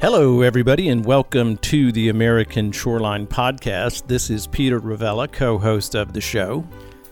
[0.00, 4.06] Hello, everybody, and welcome to the American Shoreline Podcast.
[4.06, 6.64] This is Peter Ravella, co host of the show.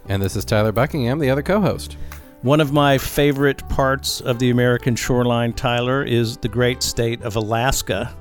[0.09, 1.96] And this is Tyler Buckingham, the other co host.
[2.43, 7.35] One of my favorite parts of the American shoreline, Tyler, is the great state of
[7.35, 8.14] Alaska.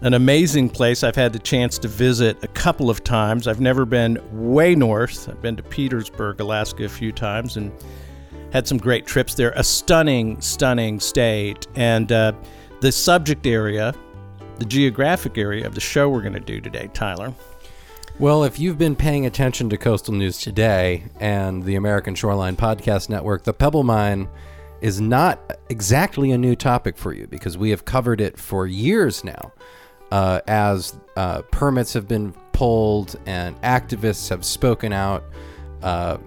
[0.00, 3.46] An amazing place I've had the chance to visit a couple of times.
[3.46, 5.28] I've never been way north.
[5.28, 7.70] I've been to Petersburg, Alaska a few times and
[8.50, 9.52] had some great trips there.
[9.56, 11.66] A stunning, stunning state.
[11.74, 12.32] And uh,
[12.80, 13.94] the subject area,
[14.58, 17.32] the geographic area of the show we're going to do today, Tyler.
[18.18, 23.08] Well, if you've been paying attention to Coastal News Today and the American Shoreline Podcast
[23.08, 24.28] Network, the Pebble Mine
[24.80, 29.24] is not exactly a new topic for you because we have covered it for years
[29.24, 29.52] now
[30.10, 35.24] uh, as uh, permits have been pulled and activists have spoken out
[35.82, 36.18] uh,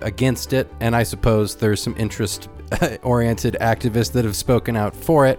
[0.00, 0.70] against it.
[0.80, 2.48] And I suppose there's some interest
[3.02, 5.38] oriented activists that have spoken out for it.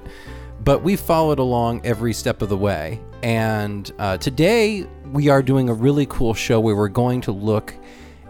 [0.65, 2.99] But we followed along every step of the way.
[3.21, 7.75] And uh, today we are doing a really cool show where we're going to look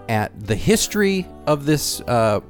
[0.09, 2.42] at the history of this uh,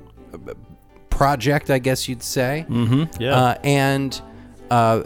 [1.12, 2.66] project, I guess you'd say.
[2.68, 3.22] Mm-hmm.
[3.22, 3.36] Yeah.
[3.36, 4.22] Uh, and
[4.72, 5.04] uh,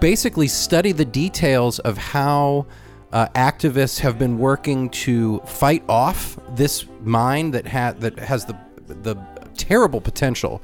[0.00, 2.66] basically study the details of how
[3.12, 8.56] uh, activists have been working to fight off this mine that, ha- that has the,
[8.88, 9.14] the
[9.56, 10.60] terrible potential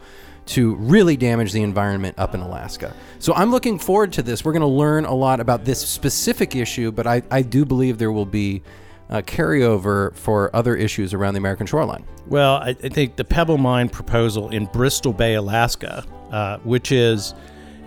[0.46, 2.94] to really damage the environment up in Alaska.
[3.18, 4.44] So I'm looking forward to this.
[4.44, 7.98] We're going to learn a lot about this specific issue, but I, I do believe
[7.98, 8.62] there will be
[9.08, 12.04] a carryover for other issues around the American shoreline.
[12.26, 17.34] Well, I, I think the Pebble Mine proposal in Bristol Bay, Alaska, uh, which is,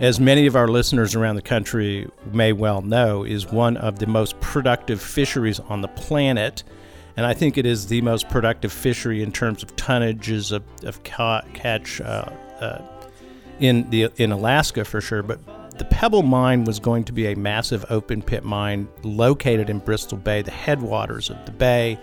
[0.00, 4.06] as many of our listeners around the country may well know, is one of the
[4.06, 6.64] most productive fisheries on the planet.
[7.18, 11.02] And I think it is the most productive fishery in terms of tonnages of, of
[11.04, 12.82] ca- catch uh, uh,
[13.58, 15.22] in the in Alaska for sure.
[15.22, 15.40] But
[15.78, 20.18] the Pebble Mine was going to be a massive open pit mine located in Bristol
[20.18, 21.98] Bay, the headwaters of the bay,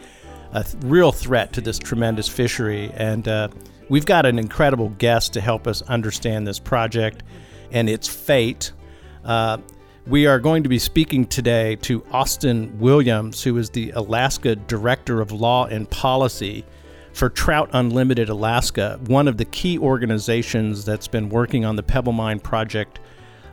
[0.52, 2.92] a th- real threat to this tremendous fishery.
[2.96, 3.50] And uh,
[3.90, 7.24] we've got an incredible guest to help us understand this project
[7.72, 8.72] and its fate.
[9.24, 9.58] Uh,
[10.08, 15.22] we are going to be speaking today to Austin Williams, who is the Alaska Director
[15.22, 16.66] of Law and Policy
[17.18, 22.14] for Trout Unlimited Alaska, one of the key organizations that's been working on the Pebble
[22.14, 23.00] Mine project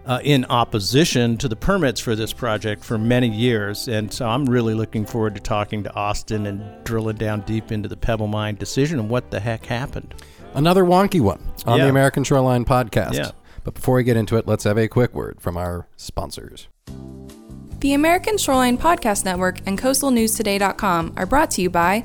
[0.05, 3.89] uh, in opposition to the permits for this project for many years.
[3.89, 7.89] And so I'm really looking forward to talking to Austin and drilling down deep into
[7.89, 10.15] the Pebble Mine decision and what the heck happened.
[10.53, 11.85] Another wonky one on Yeah.
[11.85, 13.15] the American Shoreline podcast.
[13.15, 13.31] Yeah.
[13.65, 16.69] But before we get into it, let's have a quick word from our sponsors.
[17.81, 22.05] The American Shoreline Podcast Network and CoastalNewsToday.com are brought to you by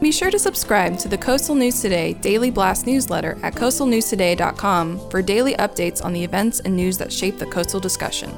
[0.00, 5.22] be sure to subscribe to the Coastal News Today Daily Blast newsletter at coastalnewstoday.com for
[5.22, 8.32] daily updates on the events and news that shape the coastal discussion.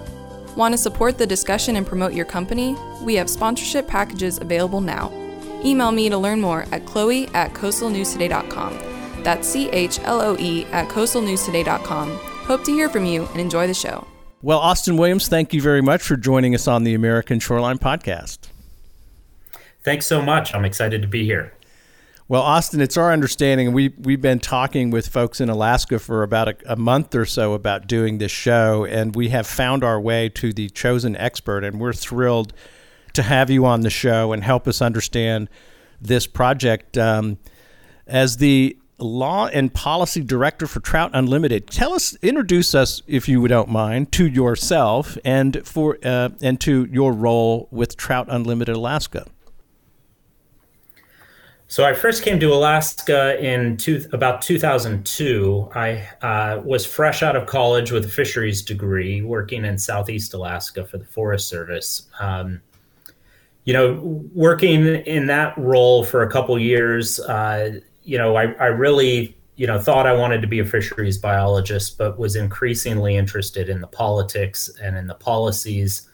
[0.57, 2.77] Want to support the discussion and promote your company?
[3.03, 5.13] We have sponsorship packages available now.
[5.65, 9.23] Email me to learn more at chloe at coastalnewstoday.com.
[9.23, 12.11] That's C H L O E at coastalnewstoday.com.
[12.19, 14.07] Hope to hear from you and enjoy the show.
[14.41, 18.49] Well, Austin Williams, thank you very much for joining us on the American Shoreline Podcast.
[19.89, 20.55] Thanks so much.
[20.55, 21.55] I'm excited to be here.
[22.29, 26.49] Well, Austin, it's our understanding, we, we've been talking with folks in Alaska for about
[26.49, 30.29] a, a, month or so about doing this show, and we have found our way
[30.29, 32.53] to the chosen expert, and we're thrilled
[33.15, 35.49] to have you on the show and help us understand
[36.03, 36.99] this project.
[36.99, 37.39] Um,
[38.07, 43.49] as the Law and Policy Director for Trout Unlimited, tell us, introduce us, if you
[43.49, 49.25] don't mind, to yourself and for uh, and to your role with Trout Unlimited Alaska.
[51.71, 55.71] So I first came to Alaska in two, about 2002.
[55.75, 60.87] I uh, was fresh out of college with a fisheries degree, working in Southeast Alaska
[60.87, 62.09] for the Forest Service.
[62.21, 62.63] Um,
[63.65, 68.67] you know, working in that role for a couple years, uh, you know, I, I
[68.69, 73.69] really, you know, thought I wanted to be a fisheries biologist, but was increasingly interested
[73.69, 76.09] in the politics and in the policies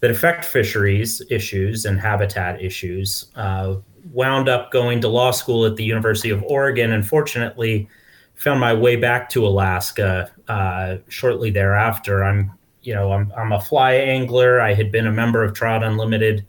[0.00, 3.26] that affect fisheries issues and habitat issues.
[3.34, 3.76] Uh,
[4.12, 7.88] wound up going to law school at the University of Oregon, and fortunately,
[8.34, 12.24] found my way back to Alaska uh, shortly thereafter.
[12.24, 12.50] I'm,
[12.82, 14.60] you know, I'm I'm a fly angler.
[14.60, 16.44] I had been a member of Trout Unlimited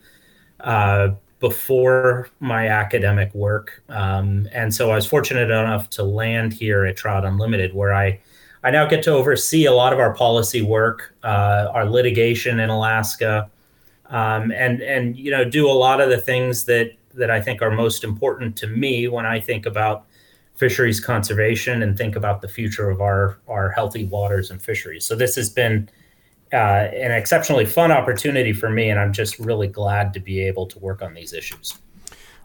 [0.62, 1.10] uh,
[1.40, 6.98] before my academic work, um, and so I was fortunate enough to land here at
[6.98, 8.20] Trout Unlimited, where I
[8.64, 12.70] I now get to oversee a lot of our policy work, uh, our litigation in
[12.70, 13.50] Alaska,
[14.08, 17.62] um, and and you know do a lot of the things that that I think
[17.62, 20.06] are most important to me when I think about
[20.56, 25.06] fisheries conservation and think about the future of our our healthy waters and fisheries.
[25.06, 25.90] So this has been
[26.54, 26.56] uh,
[26.94, 30.80] an exceptionally fun opportunity for me, and I'm just really glad to be able to
[30.80, 31.78] work on these issues.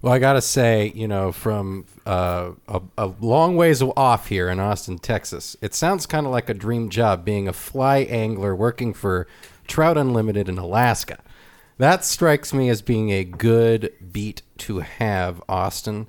[0.03, 4.49] Well, I got to say, you know, from uh, a, a, long ways off here
[4.49, 8.57] in Austin, Texas, it sounds kind of like a dream job being a fly angler
[8.57, 9.27] working for
[9.69, 11.19] Trout Unlimited in Alaska.
[11.77, 16.07] That strikes me as being a good beat to have, Austin.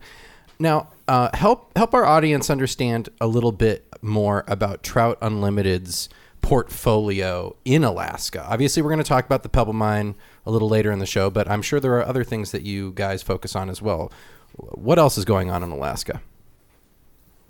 [0.60, 6.08] Now, uh, help help our audience understand a little bit more about Trout Unlimited's
[6.42, 8.46] portfolio in Alaska.
[8.48, 10.16] Obviously, we're going to talk about the Pebble Mine
[10.46, 12.92] a little later in the show, but I'm sure there are other things that you
[12.94, 14.12] guys focus on as well.
[14.56, 16.22] What else is going on in Alaska?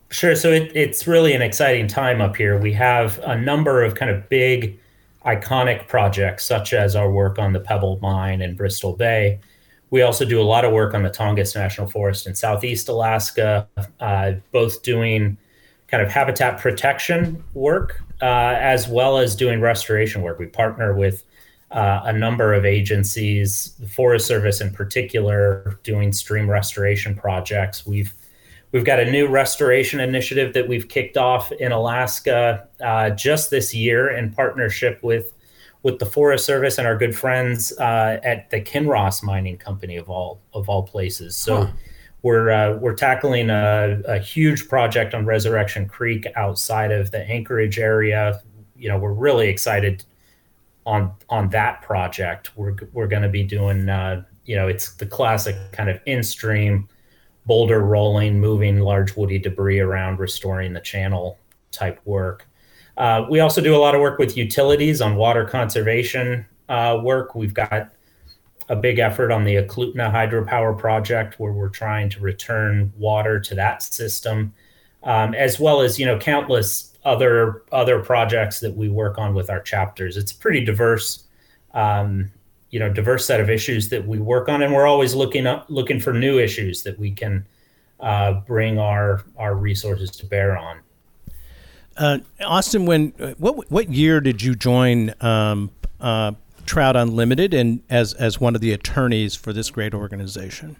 [0.09, 0.36] Sure.
[0.36, 2.57] So it, it's really an exciting time up here.
[2.57, 4.77] We have a number of kind of big,
[5.25, 9.39] iconic projects, such as our work on the Pebble Mine in Bristol Bay.
[9.91, 13.67] We also do a lot of work on the Tongass National Forest in Southeast Alaska,
[13.99, 15.38] uh, both doing
[15.88, 20.39] kind of habitat protection work uh, as well as doing restoration work.
[20.39, 21.25] We partner with
[21.71, 27.85] uh, a number of agencies, the Forest Service in particular, doing stream restoration projects.
[27.85, 28.13] We've
[28.71, 33.73] we've got a new restoration initiative that we've kicked off in Alaska uh, just this
[33.73, 35.33] year in partnership with
[35.83, 40.10] with the Forest Service and our good friends uh, at the Kinross Mining Company of
[40.10, 41.36] all of all places.
[41.36, 41.66] So.
[41.66, 41.72] Huh
[42.24, 47.80] we're uh, we're tackling a, a, huge project on Resurrection Creek outside of the Anchorage
[47.80, 48.42] area.
[48.75, 50.06] You know, we're really excited
[50.86, 52.56] on on that project.
[52.56, 56.24] We're we're going to be doing uh, you know it's the classic kind of in
[56.24, 56.88] stream
[57.48, 61.39] boulder rolling, moving large woody debris around, restoring the channel
[61.72, 62.48] type work.
[62.97, 67.35] Uh, we also do a lot of work with utilities on water conservation uh, work.
[67.35, 67.89] We've got
[68.69, 73.55] a big effort on the Eklutna hydropower project where we're trying to return water to
[73.55, 74.53] that system,
[75.03, 79.49] um, as well as you know countless other other projects that we work on with
[79.49, 80.17] our chapters.
[80.17, 81.25] It's a pretty diverse,
[81.73, 82.31] um,
[82.69, 85.65] you know, diverse set of issues that we work on, and we're always looking up
[85.69, 87.45] looking for new issues that we can
[87.99, 90.79] uh, bring our our resources to bear on.
[91.97, 96.31] Uh, Austin, when what what year did you join um, uh,
[96.65, 100.77] Trout Unlimited and as as one of the attorneys for this great organization?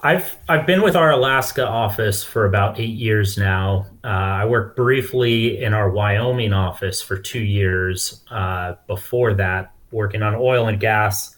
[0.00, 3.86] I've I've been with our Alaska office for about eight years now.
[4.04, 8.22] Uh, I worked briefly in our Wyoming office for two years.
[8.30, 11.34] Uh, before that, working on oil and gas,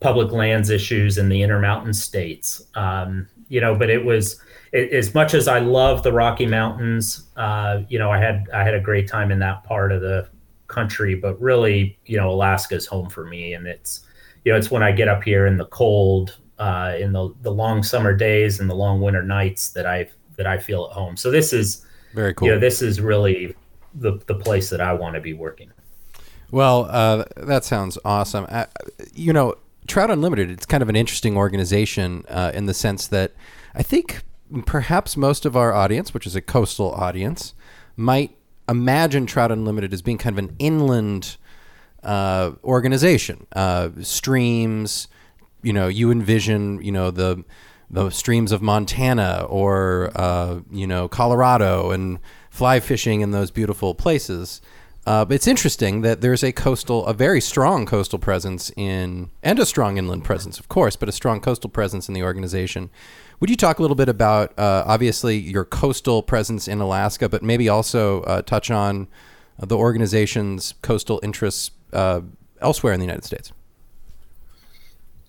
[0.00, 2.62] public lands issues in the Intermountain states.
[2.74, 4.40] Um, you know, but it was
[4.72, 7.28] it, as much as I love the Rocky Mountains.
[7.36, 10.28] Uh, you know, I had I had a great time in that part of the
[10.66, 14.04] country, but really, you know, Alaska is home for me, and it's
[14.44, 17.52] you know, it's when I get up here in the cold, uh, in the the
[17.52, 21.16] long summer days and the long winter nights that I that I feel at home.
[21.16, 22.48] So this is very cool.
[22.48, 23.54] You know, this is really
[23.94, 25.70] the the place that I want to be working.
[26.50, 28.46] Well, uh, that sounds awesome.
[28.48, 28.66] Uh,
[29.14, 29.54] you know,
[29.86, 33.32] Trout Unlimited, it's kind of an interesting organization uh, in the sense that
[33.74, 34.22] I think
[34.66, 37.54] perhaps most of our audience, which is a coastal audience,
[37.96, 38.36] might
[38.68, 41.36] imagine Trout Unlimited as being kind of an inland
[42.02, 43.46] uh, organization.
[43.54, 45.08] Uh, streams,
[45.62, 47.44] you know, you envision, you know, the
[47.90, 52.18] the streams of Montana or uh, you know Colorado and
[52.50, 54.60] fly fishing in those beautiful places.
[55.04, 59.58] Uh, but it's interesting that there's a coastal, a very strong coastal presence in, and
[59.58, 62.88] a strong inland presence, of course, but a strong coastal presence in the organization.
[63.42, 67.42] Would you talk a little bit about, uh, obviously, your coastal presence in Alaska, but
[67.42, 69.08] maybe also uh, touch on
[69.58, 72.20] the organization's coastal interests uh,
[72.60, 73.52] elsewhere in the United States?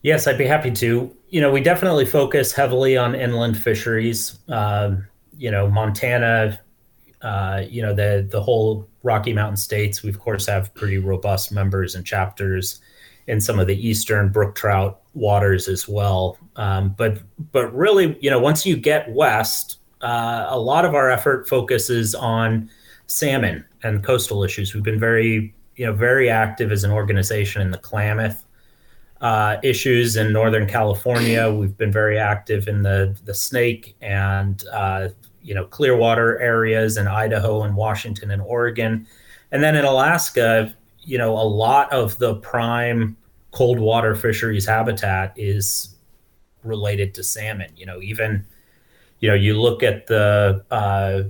[0.04, 1.12] Yes, I'd be happy to.
[1.30, 4.38] You know, we definitely focus heavily on inland fisheries.
[4.48, 6.62] Um, you know, Montana,
[7.24, 10.04] uh, you know, the the whole Rocky Mountain states.
[10.04, 12.80] We of course have pretty robust members and chapters
[13.26, 16.38] in some of the eastern brook trout waters as well.
[16.56, 17.20] Um, but
[17.52, 22.14] but really, you know, once you get west, uh, a lot of our effort focuses
[22.16, 22.70] on
[23.08, 24.74] salmon and coastal issues.
[24.74, 28.46] We've been very you know very active as an organization in the Klamath
[29.22, 31.52] uh, issues in Northern California.
[31.52, 35.10] We've been very active in the the Snake and uh,
[35.42, 39.08] you know Clearwater areas in Idaho and Washington and Oregon,
[39.52, 43.16] and then in Alaska, you know, a lot of the prime
[43.54, 45.96] cold water fisheries habitat is
[46.64, 47.72] related to salmon.
[47.78, 48.46] You know, even
[49.20, 51.24] you know you look at the uh,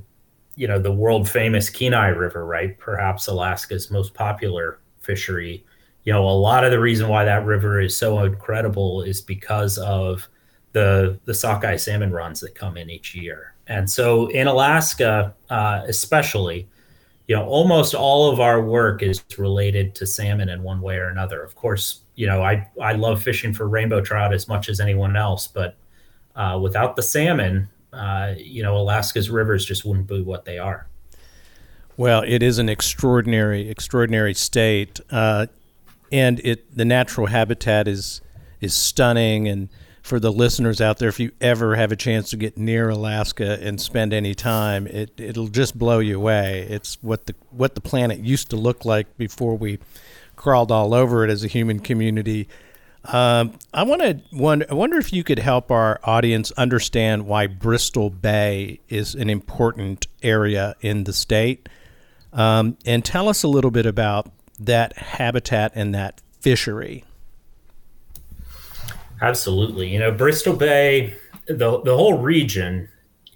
[0.56, 2.78] you know the world famous Kenai River, right?
[2.80, 5.64] Perhaps Alaska's most popular fishery.
[6.06, 9.78] You know, a lot of the reason why that river is so incredible is because
[9.78, 10.28] of
[10.72, 13.54] the the sockeye salmon runs that come in each year.
[13.68, 16.68] And so in Alaska, uh, especially,
[17.28, 21.08] you know, almost all of our work is related to salmon in one way or
[21.08, 21.42] another.
[21.42, 25.16] Of course, you know, I I love fishing for rainbow trout as much as anyone
[25.16, 25.78] else, but
[26.36, 30.88] uh, without the salmon, uh, you know, Alaska's rivers just wouldn't be what they are.
[31.96, 35.48] Well, it is an extraordinary, extraordinary state, uh,
[36.12, 38.22] and it the natural habitat is
[38.60, 39.48] is stunning.
[39.48, 39.70] And
[40.04, 43.58] for the listeners out there, if you ever have a chance to get near Alaska
[43.62, 46.68] and spend any time, it it'll just blow you away.
[46.70, 49.80] It's what the what the planet used to look like before we
[50.36, 52.50] crawled all over it as a human community.
[53.06, 57.48] Um, I want to wonder, I wonder if you could help our audience understand why
[57.48, 61.70] Bristol Bay is an important area in the state,
[62.34, 67.06] um, and tell us a little bit about that habitat and that fishery.
[69.24, 71.16] Absolutely, you know Bristol Bay,
[71.48, 72.90] the the whole region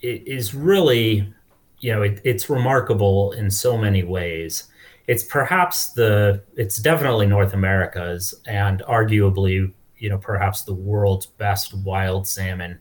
[0.03, 1.34] is really,
[1.79, 4.65] you know, it, it's remarkable in so many ways
[5.08, 11.74] it's perhaps the it's definitely North America's and arguably you know perhaps the world's best
[11.75, 12.79] wild salmon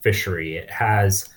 [0.00, 0.56] fishery.
[0.56, 1.28] It has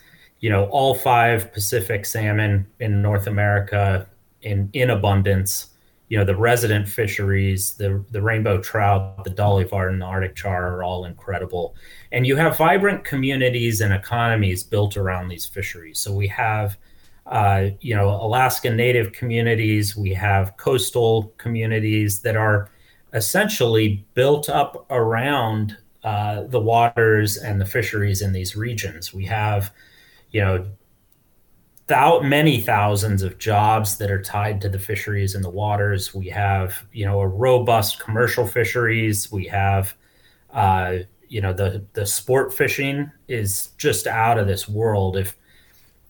[0.42, 4.08] you know all five Pacific salmon in North America
[4.42, 5.70] in in abundance.
[6.10, 10.76] You know the resident fisheries, the the rainbow trout, the dolly varden, the Arctic char
[10.76, 11.76] are all incredible,
[12.12, 16.00] and you have vibrant communities and economies built around these fisheries.
[16.00, 16.78] So we have
[17.26, 19.96] uh, you know, Alaska Native communities.
[19.96, 22.70] We have coastal communities that are
[23.14, 29.14] essentially built up around uh, the waters and the fisheries in these regions.
[29.14, 29.72] We have,
[30.32, 30.68] you know,
[31.88, 36.14] thou- many thousands of jobs that are tied to the fisheries and the waters.
[36.14, 39.32] We have, you know, a robust commercial fisheries.
[39.32, 39.96] We have,
[40.52, 40.98] uh,
[41.28, 45.18] you know, the the sport fishing is just out of this world.
[45.18, 45.36] If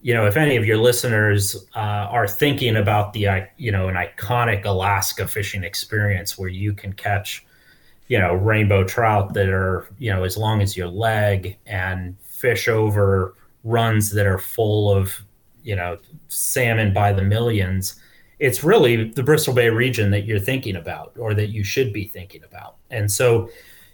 [0.03, 1.79] you know, if any of your listeners uh,
[2.11, 7.45] are thinking about the, you know, an iconic Alaska fishing experience where you can catch,
[8.09, 12.67] you know, rainbow trout that are, you know, as long as your leg and fish
[12.67, 15.23] over runs that are full of,
[15.63, 17.99] you know, salmon by the millions,
[18.39, 22.05] it's really the Bristol Bay region that you're thinking about or that you should be
[22.05, 22.75] thinking about.
[22.91, 23.49] And so,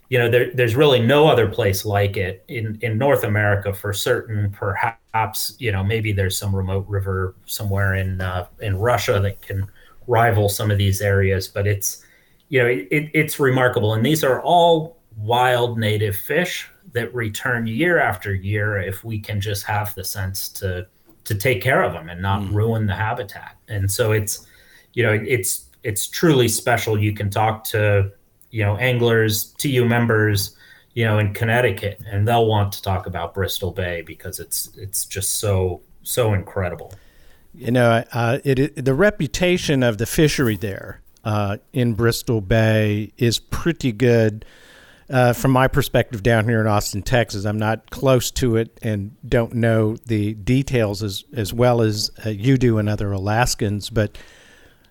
[0.10, 3.94] you know, there, there's really no other place like it in, in North America for
[3.94, 4.50] certain.
[4.52, 9.68] Perhaps, you know, maybe there's some remote river somewhere in uh, in Russia that can
[10.08, 12.04] rival some of these areas, but it's,
[12.48, 13.94] you know, it, it's remarkable.
[13.94, 19.40] And these are all wild native fish that return year after year if we can
[19.40, 20.88] just have the sense to
[21.30, 22.52] to take care of them and not mm.
[22.56, 23.56] ruin the habitat.
[23.68, 24.48] And so it's,
[24.94, 26.98] you know, it's it's truly special.
[26.98, 28.12] You can talk to
[28.50, 30.58] you know anglers, TU members,
[30.96, 35.06] you know, in Connecticut, and they'll want to talk about Bristol Bay because it's it's
[35.06, 36.92] just so so incredible.
[37.54, 43.12] You know, uh, it, it, the reputation of the fishery there uh, in Bristol Bay
[43.20, 44.46] is pretty good.
[45.10, 49.16] Uh, from my perspective down here in Austin, Texas, I'm not close to it and
[49.28, 53.90] don't know the details as as well as uh, you do and other Alaskans.
[53.90, 54.18] But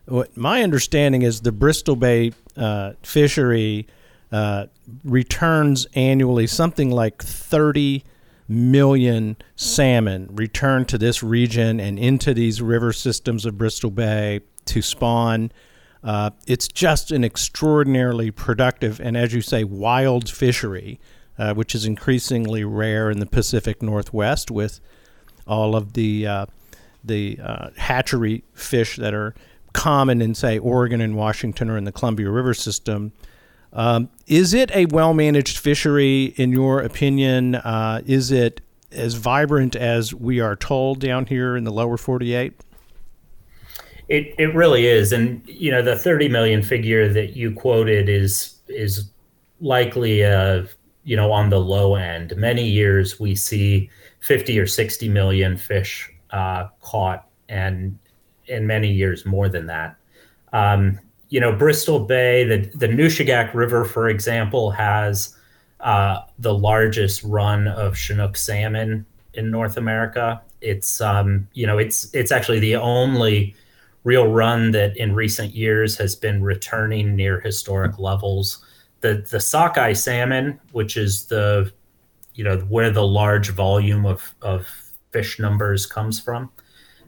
[0.06, 3.86] what my understanding is the Bristol Bay uh, fishery
[4.32, 4.66] uh,
[5.04, 8.02] returns annually something like 30
[8.48, 14.82] million salmon return to this region and into these river systems of Bristol Bay to
[14.82, 15.52] spawn.
[16.02, 21.00] Uh, it's just an extraordinarily productive and, as you say, wild fishery,
[21.38, 24.80] uh, which is increasingly rare in the Pacific Northwest with
[25.46, 26.46] all of the uh,
[27.04, 29.34] the uh, hatchery fish that are
[29.72, 33.12] common in, say, Oregon and Washington or in the Columbia River system.
[33.72, 37.56] Um, is it a well managed fishery, in your opinion?
[37.56, 42.54] Uh, is it as vibrant as we are told down here in the lower 48?
[44.08, 45.12] It, it really is.
[45.12, 49.10] And, you know, the 30 million figure that you quoted is, is
[49.60, 50.64] likely, uh,
[51.04, 52.34] you know, on the low end.
[52.36, 57.26] Many years we see 50 or 60 million fish uh, caught.
[57.48, 57.98] And
[58.48, 59.96] in many years more than that.
[60.52, 60.98] Um,
[61.28, 65.36] you know, Bristol Bay, the the Nushagak River, for example, has
[65.80, 70.40] uh, the largest run of Chinook salmon in North America.
[70.62, 73.54] It's um, you know, it's it's actually the only
[74.04, 78.64] real run that in recent years has been returning near historic levels.
[79.00, 81.72] The the sockeye salmon, which is the
[82.34, 84.66] you know where the large volume of of
[85.12, 86.50] fish numbers comes from.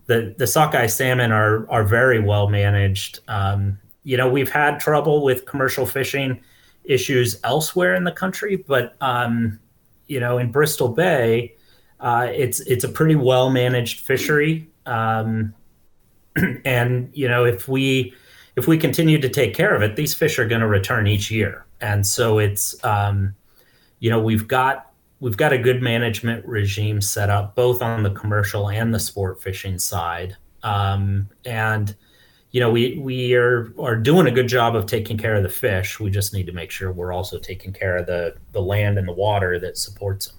[0.07, 3.21] The the sockeye salmon are are very well managed.
[3.29, 6.41] Um, you know, we've had trouble with commercial fishing
[6.85, 9.61] issues elsewhere in the country, but um,
[10.07, 11.55] you know, in Bristol Bay,
[12.01, 14.69] uh, it's it's a pretty well managed fishery.
[14.87, 15.55] Um,
[16.65, 18.15] and you know, if we
[18.57, 21.31] if we continue to take care of it, these fish are going to return each
[21.31, 21.65] year.
[21.81, 23.35] And so it's um,
[24.01, 28.11] you know we've got we've got a good management regime set up both on the
[28.11, 30.37] commercial and the sport fishing side.
[30.63, 31.95] Um, and
[32.51, 35.49] you know we we are are doing a good job of taking care of the
[35.49, 36.01] fish.
[36.01, 39.07] We just need to make sure we're also taking care of the the land and
[39.07, 40.37] the water that supports them.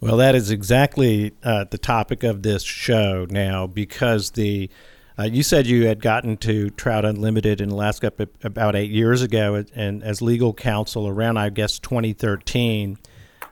[0.00, 4.70] Well that is exactly uh, the topic of this show now because the
[5.18, 8.12] uh, you said you had gotten to Trout Unlimited in Alaska
[8.44, 12.98] about eight years ago, and as legal counsel around, I guess, 2013.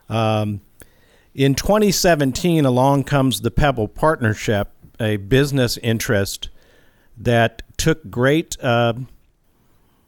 [0.09, 0.61] Um,
[1.35, 4.71] in 2017, along comes the Pebble Partnership,
[5.01, 6.49] a business interest
[7.19, 8.95] that took great uh,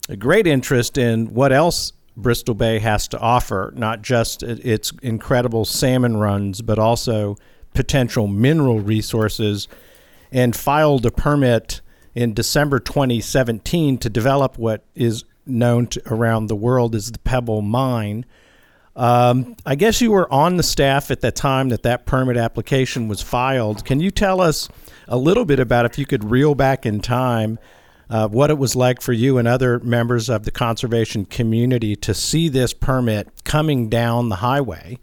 [0.08, 5.64] a great interest in what else Bristol Bay has to offer, not just its incredible
[5.64, 7.36] salmon runs, but also
[7.74, 9.68] potential mineral resources,
[10.32, 11.80] and filed a permit
[12.14, 17.62] in December 2017 to develop what is known to, around the world as the Pebble
[17.62, 18.24] Mine
[18.98, 23.06] um, I guess you were on the staff at the time that that permit application
[23.06, 23.84] was filed.
[23.84, 24.68] Can you tell us
[25.06, 27.60] a little bit about if you could reel back in time
[28.10, 32.12] uh, what it was like for you and other members of the conservation community to
[32.12, 34.98] see this permit coming down the highway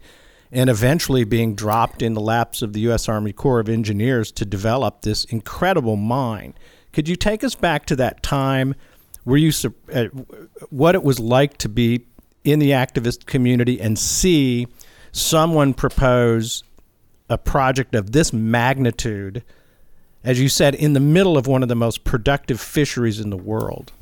[0.56, 3.10] and eventually being dropped in the laps of the U.S.
[3.10, 6.54] Army Corps of Engineers to develop this incredible mine?
[6.94, 8.74] Could you take us back to that time?
[9.26, 9.52] Were you
[9.92, 10.04] uh,
[10.70, 12.06] what it was like to be
[12.42, 14.66] in the activist community and see
[15.12, 16.64] someone propose
[17.28, 19.44] a project of this magnitude,
[20.24, 23.36] as you said, in the middle of one of the most productive fisheries in the
[23.36, 23.92] world?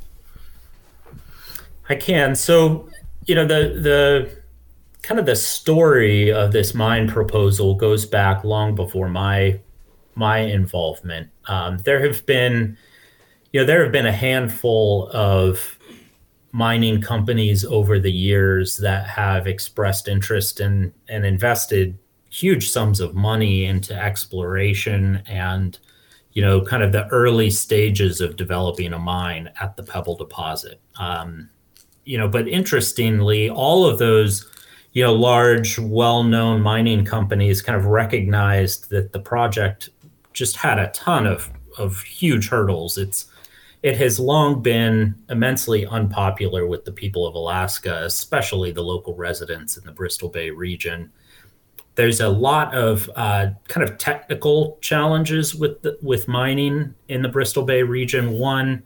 [1.88, 2.36] I can.
[2.36, 2.88] So,
[3.26, 4.43] you know, the the
[5.04, 9.60] kind of the story of this mine proposal goes back long before my
[10.14, 11.28] my involvement.
[11.46, 12.78] Um, there have been,
[13.52, 15.78] you know, there have been a handful of
[16.52, 21.98] mining companies over the years that have expressed interest in and invested
[22.30, 25.78] huge sums of money into exploration and
[26.32, 30.80] you know kind of the early stages of developing a mine at the pebble deposit
[30.96, 31.48] um,
[32.04, 34.48] you know but interestingly all of those
[34.94, 39.90] you know large well-known mining companies kind of recognized that the project
[40.32, 43.26] just had a ton of of huge hurdles it's
[43.84, 49.76] it has long been immensely unpopular with the people of Alaska, especially the local residents
[49.76, 51.12] in the Bristol Bay region.
[51.94, 57.28] There's a lot of uh, kind of technical challenges with the, with mining in the
[57.28, 58.38] Bristol Bay region.
[58.38, 58.82] One,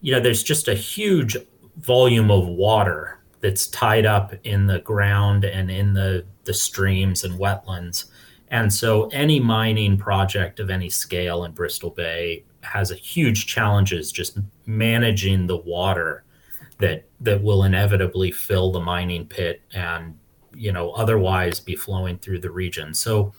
[0.00, 1.36] you know, there's just a huge
[1.76, 7.38] volume of water that's tied up in the ground and in the the streams and
[7.38, 8.06] wetlands.
[8.48, 14.12] And so any mining project of any scale in Bristol Bay has a huge challenges
[14.12, 16.24] just managing the water
[16.78, 20.18] that that will inevitably fill the mining pit and
[20.54, 23.32] you know otherwise be flowing through the region so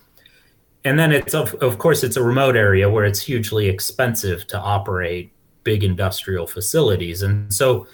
[0.85, 4.59] and then it's of, of course it's a remote area where it's hugely expensive to
[4.59, 5.31] operate
[5.63, 7.85] big industrial facilities and so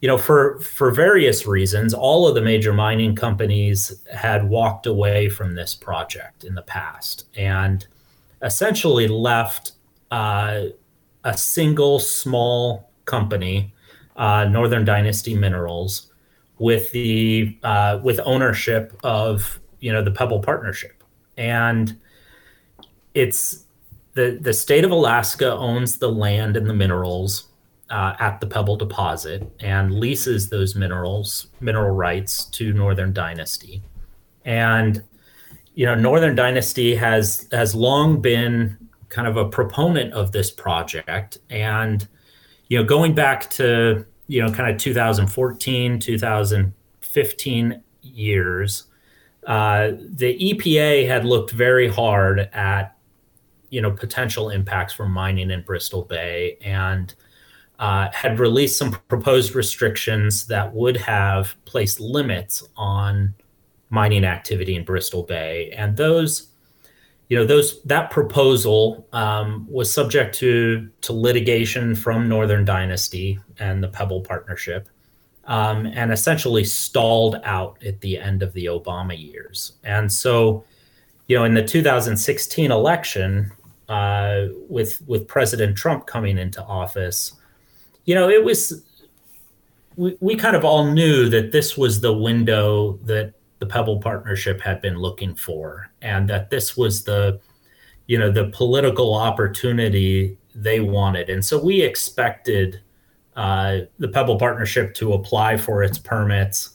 [0.00, 5.28] you know for for various reasons all of the major mining companies had walked away
[5.28, 7.86] from this project in the past and
[8.42, 9.72] essentially left
[10.10, 10.66] uh,
[11.24, 13.74] a single small company,
[14.16, 16.12] uh, Northern Dynasty Minerals,
[16.58, 21.02] with the uh, with ownership of you know the Pebble Partnership,
[21.36, 21.98] and
[23.14, 23.64] it's
[24.14, 27.48] the the state of Alaska owns the land and the minerals
[27.90, 33.82] uh, at the Pebble deposit and leases those minerals mineral rights to Northern Dynasty,
[34.44, 35.02] and
[35.74, 38.76] you know Northern Dynasty has has long been
[39.08, 41.38] kind of a proponent of this project.
[41.50, 42.06] And
[42.68, 48.84] you know going back to you know kind of 2014 2015 years
[49.46, 52.96] uh, the epa had looked very hard at
[53.70, 56.56] you know potential impacts from mining in bristol bay.
[56.60, 57.14] And
[57.78, 63.34] uh, had released some proposed restrictions that would have placed limits on
[63.90, 66.48] mining activity in bristol bay and those
[67.28, 73.82] you know those that proposal um, was subject to to litigation from Northern Dynasty and
[73.82, 74.88] the Pebble Partnership.
[75.46, 79.74] um, and essentially stalled out at the end of the Obama years.
[79.84, 80.64] And so,
[81.28, 83.52] you know, in the 2016 election,
[83.88, 87.32] uh, with with President Trump coming into office,
[88.06, 88.82] you know, it was
[89.96, 94.60] we, we kind of all knew that this was the window that the Pebble Partnership
[94.60, 97.40] had been looking for, and that this was the
[98.06, 102.80] you know the political opportunity they wanted, and so we expected
[103.36, 106.70] uh, the Pebble Partnership to apply for its permits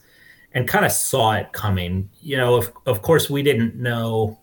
[0.54, 2.10] and kind of saw it coming.
[2.22, 4.38] You know, of, of course, we didn't know,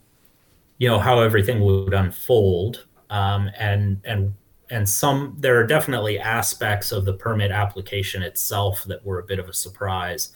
[0.79, 2.87] you know, how everything would unfold.
[3.11, 4.35] Um, and, and,
[4.71, 9.39] and some, there are definitely aspects of the permit application itself that were a bit
[9.39, 10.31] of a surprise.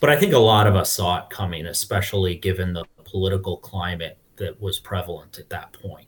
[0.00, 4.18] But I think a lot of us saw it coming, especially given the political climate
[4.36, 6.06] that was prevalent at that point.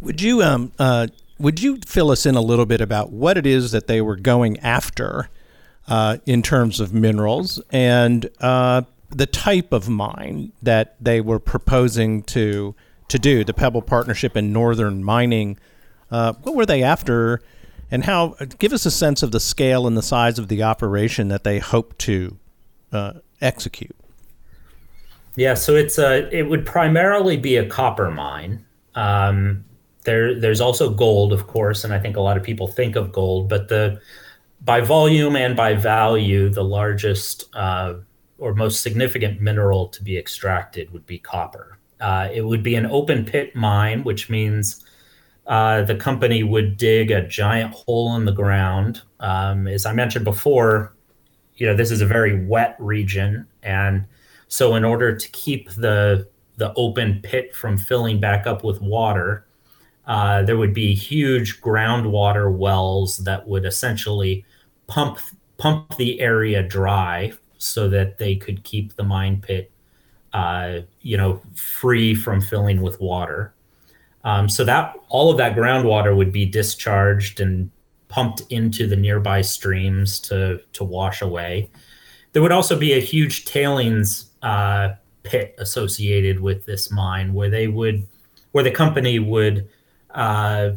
[0.00, 3.46] Would you um, uh, would you fill us in a little bit about what it
[3.46, 5.28] is that they were going after
[5.88, 12.22] uh, in terms of minerals and uh, the type of mine that they were proposing
[12.22, 12.74] to
[13.08, 13.44] to do?
[13.44, 15.58] The Pebble Partnership and Northern Mining.
[16.10, 17.40] Uh, what were they after,
[17.90, 18.36] and how?
[18.58, 21.58] Give us a sense of the scale and the size of the operation that they
[21.58, 22.36] hope to
[22.92, 23.96] uh, execute.
[25.36, 26.28] Yeah, so it's a.
[26.36, 28.64] It would primarily be a copper mine.
[28.94, 29.64] Um,
[30.04, 33.12] there, there's also gold, of course, and I think a lot of people think of
[33.12, 34.00] gold, but the
[34.64, 37.94] by volume and by value, the largest uh,
[38.38, 41.77] or most significant mineral to be extracted would be copper.
[42.00, 44.84] Uh, it would be an open pit mine, which means
[45.46, 49.02] uh, the company would dig a giant hole in the ground.
[49.20, 50.94] Um, as I mentioned before,
[51.56, 54.04] you know this is a very wet region, and
[54.48, 59.46] so in order to keep the the open pit from filling back up with water,
[60.06, 64.44] uh, there would be huge groundwater wells that would essentially
[64.86, 65.18] pump
[65.56, 69.70] pump the area dry so that they could keep the mine pit,
[70.38, 73.52] uh, you know, free from filling with water.
[74.24, 77.70] Um, so that all of that groundwater would be discharged and
[78.08, 81.70] pumped into the nearby streams to to wash away.
[82.32, 84.90] There would also be a huge tailings uh,
[85.22, 88.06] pit associated with this mine, where they would,
[88.52, 89.68] where the company would
[90.10, 90.70] uh,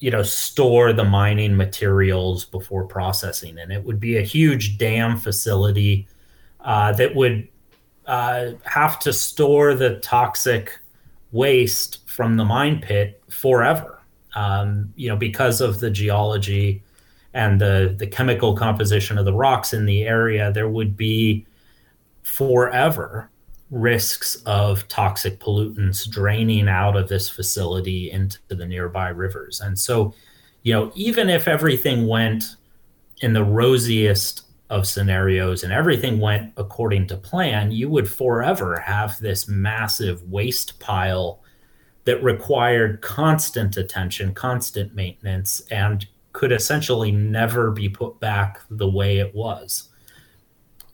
[0.00, 3.58] you know, store the mining materials before processing.
[3.58, 6.08] And it would be a huge dam facility
[6.60, 7.48] uh, that would
[8.06, 10.78] uh, have to store the toxic
[11.30, 14.00] waste from the mine pit forever.
[14.34, 16.82] Um, you know, because of the geology
[17.34, 21.46] and the the chemical composition of the rocks in the area, there would be
[22.22, 23.30] forever
[23.70, 29.60] risks of toxic pollutants draining out of this facility into the nearby rivers.
[29.62, 30.14] And so,
[30.62, 32.56] you know, even if everything went
[33.22, 39.20] in the rosiest of scenarios and everything went according to plan, you would forever have
[39.20, 41.40] this massive waste pile
[42.04, 49.18] that required constant attention, constant maintenance, and could essentially never be put back the way
[49.18, 49.90] it was.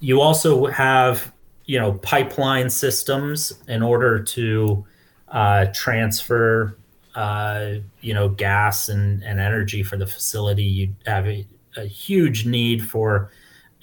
[0.00, 1.32] You also have
[1.66, 4.84] you know pipeline systems in order to
[5.28, 6.76] uh, transfer
[7.14, 12.46] uh, you know gas and, and energy for the facility you have a, a, huge
[12.46, 13.30] need for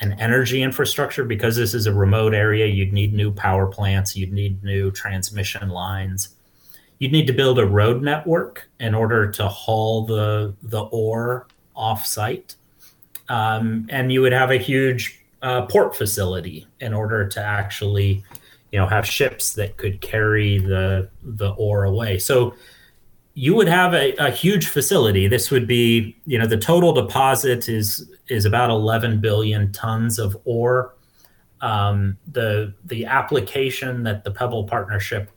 [0.02, 4.34] an energy infrastructure because this is a remote area you'd need new power plants you'd
[4.34, 6.36] need new transmission lines
[7.00, 12.06] you'd need to build a road network in order to haul the the ore off
[12.06, 12.56] site
[13.30, 18.24] um, and you would have a huge uh, port facility in order to actually,
[18.72, 22.20] you know, have ships that could carry the the ore away.
[22.20, 22.56] So
[23.36, 25.28] you would have a, a huge facility.
[25.28, 30.36] This would be, you know, the total deposit is is about 11 billion tons of
[30.46, 30.96] ore.
[31.62, 35.30] Um, the the application that the Pebble Partnership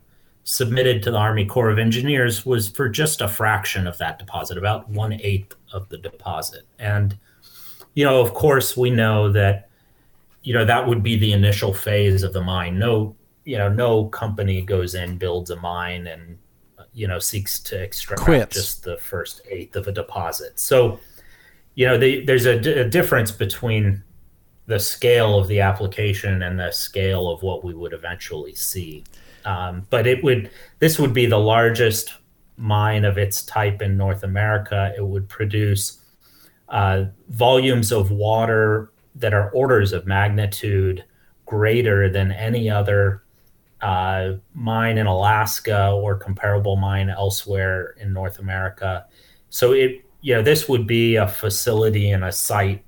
[0.44, 4.56] submitted to the Army Corps of Engineers was for just a fraction of that deposit,
[4.56, 6.62] about one eighth of the deposit.
[6.78, 7.18] And
[7.94, 9.68] you know, of course, we know that
[10.42, 14.06] you know that would be the initial phase of the mine no you know no
[14.06, 16.38] company goes in builds a mine and
[16.98, 18.54] you know seeks to extract Quits.
[18.54, 20.58] just the first eighth of a deposit.
[20.58, 20.98] So
[21.76, 24.02] you know the, there's a, d- a difference between
[24.66, 29.04] the scale of the application and the scale of what we would eventually see.
[29.44, 32.14] Um, but it would this would be the largest
[32.56, 34.92] mine of its type in north america.
[34.96, 36.02] It would produce
[36.68, 41.04] uh, volumes of water that are orders of magnitude
[41.46, 43.22] greater than any other
[43.80, 49.06] uh, mine in Alaska or comparable mine elsewhere in North America.
[49.50, 52.84] So it you know, this would be a facility and a site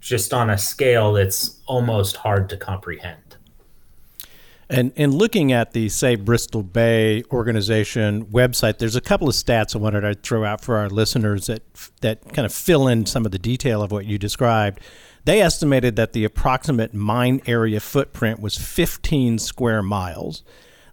[0.00, 3.36] just on a scale that's almost hard to comprehend.
[4.70, 9.74] And in looking at the Save Bristol Bay organization website, there's a couple of stats
[9.74, 11.62] I wanted to throw out for our listeners that
[12.02, 14.80] that kind of fill in some of the detail of what you described.
[15.28, 20.42] They estimated that the approximate mine area footprint was 15 square miles.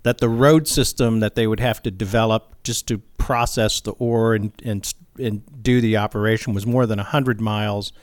[0.04, 4.36] That the road system that they would have to develop just to process the ore
[4.36, 7.94] and and, and do the operation was more than 100 miles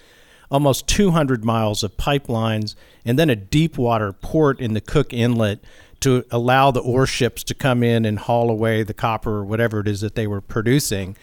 [0.50, 5.62] almost 200 miles of pipelines, and then a deep water port in the Cook Inlet
[6.00, 9.80] to allow the ore ships to come in and haul away the copper or whatever
[9.80, 11.14] it is that they were producing.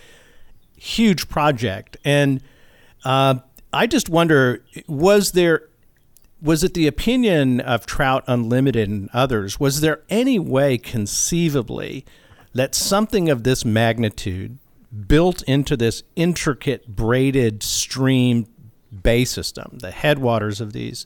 [0.77, 1.97] Huge project.
[2.05, 2.43] And
[3.05, 3.35] uh,
[3.71, 5.63] I just wonder was there.
[6.41, 9.59] Was it the opinion of Trout Unlimited and others?
[9.59, 12.05] Was there any way conceivably
[12.53, 14.57] that something of this magnitude
[15.07, 18.47] built into this intricate braided stream
[19.03, 21.05] bay system, the headwaters of these,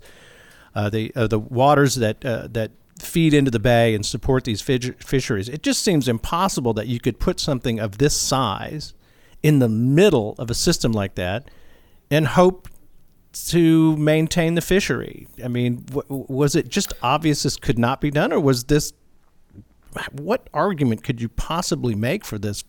[0.76, 4.62] uh, the uh, the waters that uh, that feed into the bay and support these
[4.62, 5.50] fisheries.
[5.50, 8.94] It just seems impossible that you could put something of this size
[9.42, 11.50] in the middle of a system like that
[12.14, 12.70] and hope
[13.34, 15.28] to maintain the fishery.
[15.44, 18.94] I mean, w- was it just obvious this could not be done, or was this?
[20.12, 22.64] What argument could you possibly make for this?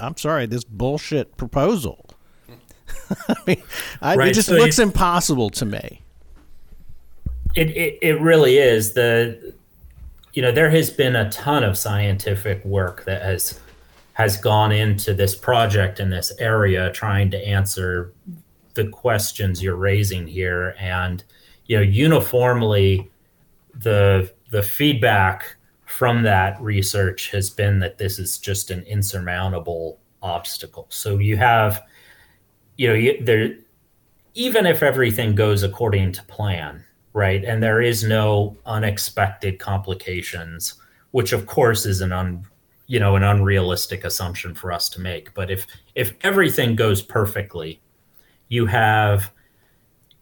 [0.00, 2.06] I'm sorry, this bullshit proposal.
[3.28, 3.62] I mean,
[4.00, 4.30] I, right.
[4.30, 6.02] it just so looks impossible to me.
[7.54, 9.54] It, it it really is the
[10.32, 13.60] you know there has been a ton of scientific work that has
[14.14, 18.12] has gone into this project in this area trying to answer
[18.78, 21.24] the questions you're raising here and
[21.66, 23.10] you know uniformly
[23.74, 30.86] the the feedback from that research has been that this is just an insurmountable obstacle
[30.90, 31.82] so you have
[32.78, 33.56] you know, there,
[34.34, 40.74] even if everything goes according to plan, right, and there is no unexpected complications,
[41.10, 42.46] which of course is an un,
[42.86, 45.34] you know, an unrealistic assumption for us to make.
[45.34, 47.82] But if if everything goes perfectly,
[48.48, 49.32] you have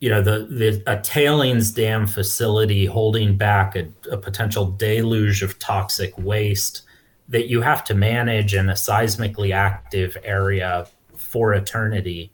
[0.00, 5.58] you know the the a tailings dam facility holding back a, a, potential deluge of
[5.58, 6.82] toxic waste
[7.28, 10.86] that you have to manage in a seismically active area
[11.16, 12.30] for eternity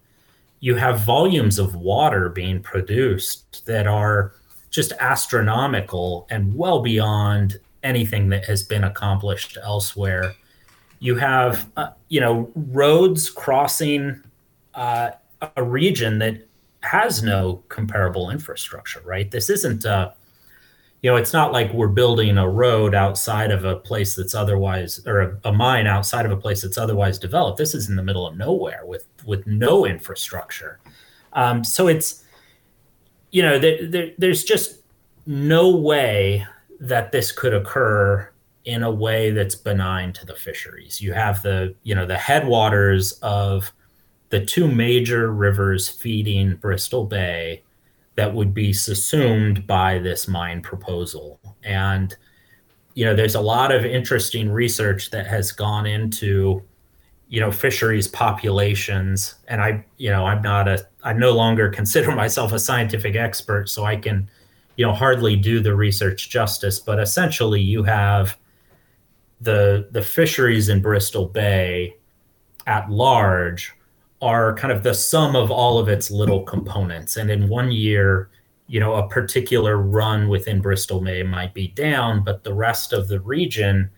[0.62, 4.32] you have volumes of water being produced that are
[4.70, 10.34] just astronomical and well beyond anything that has been accomplished elsewhere.
[11.00, 14.22] You have, uh, you know, roads crossing
[14.74, 15.10] uh,
[15.56, 16.46] a region that
[16.82, 19.30] has no comparable infrastructure, right?
[19.30, 20.14] This isn't a
[21.02, 25.04] you know, it's not like we're building a road outside of a place that's otherwise,
[25.04, 27.58] or a, a, mine outside of a place that's otherwise developed.
[27.58, 30.78] This is in the middle of nowhere with with no infrastructure.
[31.32, 32.24] Um, so it's,
[33.32, 34.82] you know, there, there, there's just
[35.26, 36.46] no way
[36.78, 38.30] that this could occur
[38.64, 41.00] in a way that's benign to the fisheries.
[41.00, 43.72] You have the, you know, the headwaters of
[44.32, 47.62] the two major rivers feeding Bristol Bay
[48.14, 51.38] that would be subsumed by this mine proposal.
[51.62, 52.16] And,
[52.94, 56.62] you know, there's a lot of interesting research that has gone into,
[57.28, 59.34] you know, fisheries populations.
[59.48, 63.68] And I, you know, I'm not a, I no longer consider myself a scientific expert,
[63.68, 64.30] so I can,
[64.76, 66.78] you know, hardly do the research justice.
[66.78, 68.38] But essentially, you have
[69.42, 71.96] the the fisheries in Bristol Bay
[72.66, 73.74] at large
[74.22, 77.16] are kind of the sum of all of its little components.
[77.16, 78.30] And in one year,
[78.68, 83.08] you know, a particular run within Bristol Bay might be down, but the rest of
[83.08, 83.90] the region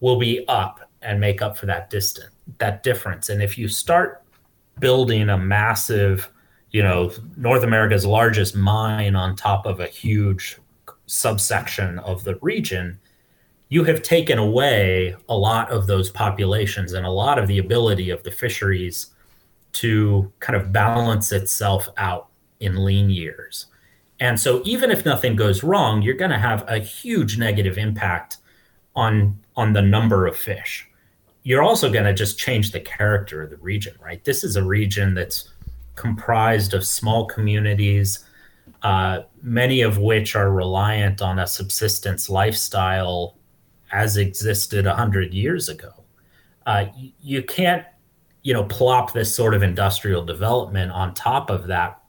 [0.00, 3.30] will be up and make up for that distance, that difference.
[3.30, 4.22] And if you start
[4.78, 6.30] building a massive,
[6.70, 10.58] you know, North America's largest mine on top of a huge
[11.06, 13.00] subsection of the region,
[13.70, 18.10] you have taken away a lot of those populations and a lot of the ability
[18.10, 19.14] of the fisheries
[19.72, 22.28] to kind of balance itself out
[22.60, 23.66] in lean years.
[24.20, 28.36] And so even if nothing goes wrong, you're going to have a huge negative impact
[28.94, 30.88] on on the number of fish.
[31.42, 34.22] You're also going to just change the character of the region, right?
[34.24, 35.50] This is a region that's
[35.94, 38.26] comprised of small communities,
[38.82, 43.36] uh, many of which are reliant on a subsistence lifestyle
[43.92, 45.92] as existed 100 years ago.
[46.66, 46.86] Uh,
[47.20, 47.84] you can't
[48.42, 52.00] you know plop this sort of industrial development on top of that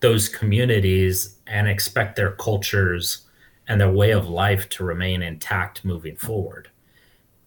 [0.00, 3.26] those communities and expect their cultures
[3.66, 6.68] and their way of life to remain intact moving forward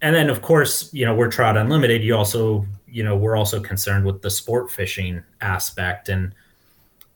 [0.01, 2.03] and then of course, you know, we're Trout Unlimited.
[2.03, 6.09] You also, you know, we're also concerned with the sport fishing aspect.
[6.09, 6.33] And,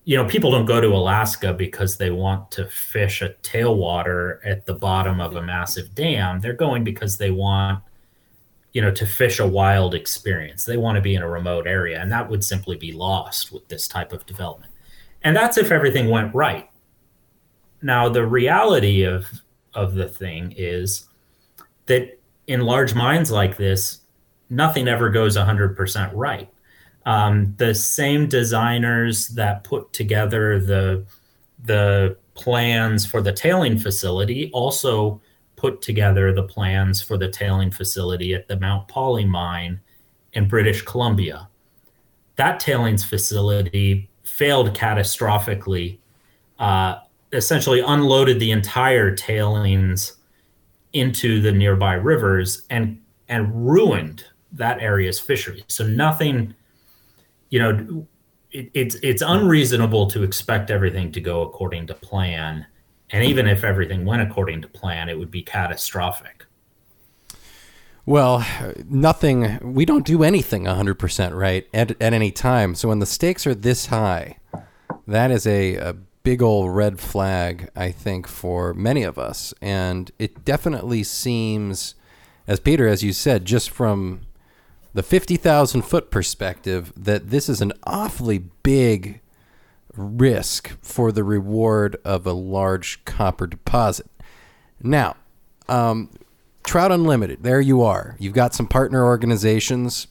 [0.03, 4.67] you know, people don't go to Alaska because they want to fish a tailwater at
[4.67, 6.39] the bottom of a massive dam.
[6.39, 7.81] They're going because they want,
[8.75, 10.65] you know, to fish a wild experience.
[10.65, 12.01] They want to be in a remote area.
[12.01, 14.73] And that would simply be lost with this type of development.
[15.23, 16.69] And that's if everything went right.
[17.81, 19.27] Now, the reality of
[19.75, 21.05] of the thing is
[21.85, 24.01] that in large mines like this,
[24.49, 26.49] nothing ever goes 100% right.
[27.05, 31.05] Um, the same designers that put together the
[31.63, 35.21] the plans for the tailing facility also
[35.65, 39.79] put together the plans for the tailing facility at the Mount Polley mine
[40.33, 41.49] in British Columbia.
[42.35, 45.97] That tailings facility failed catastrophically
[46.59, 46.99] uh,
[47.33, 50.17] essentially unloaded the entire tailings
[50.93, 55.63] into the nearby rivers and and ruined that area's fisheries.
[55.67, 56.53] So nothing,
[57.49, 58.07] you know,
[58.51, 62.67] it, it's it's unreasonable to expect everything to go according to plan,
[63.11, 66.45] and even if everything went according to plan, it would be catastrophic.
[68.05, 68.45] Well,
[68.87, 69.59] nothing.
[69.61, 72.75] We don't do anything 100% right at, at any time.
[72.75, 74.37] So when the stakes are this high,
[75.07, 79.53] that is a, a big old red flag, I think, for many of us.
[79.61, 81.95] And it definitely seems,
[82.47, 84.21] as Peter, as you said, just from
[84.93, 89.21] the 50,000 foot perspective, that this is an awfully big
[89.97, 94.07] risk for the reward of a large copper deposit.
[94.81, 95.15] Now,
[95.67, 96.09] um,
[96.63, 98.15] Trout Unlimited, there you are.
[98.19, 100.07] You've got some partner organizations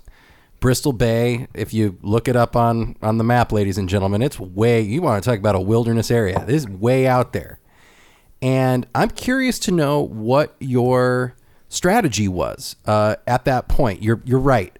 [0.64, 4.40] Bristol Bay, if you look it up on on the map, ladies and gentlemen, it's
[4.40, 6.42] way you want to talk about a wilderness area.
[6.46, 7.60] This is way out there.
[8.40, 11.36] And I'm curious to know what your
[11.68, 14.02] strategy was uh, at that point.
[14.02, 14.74] You're you're right.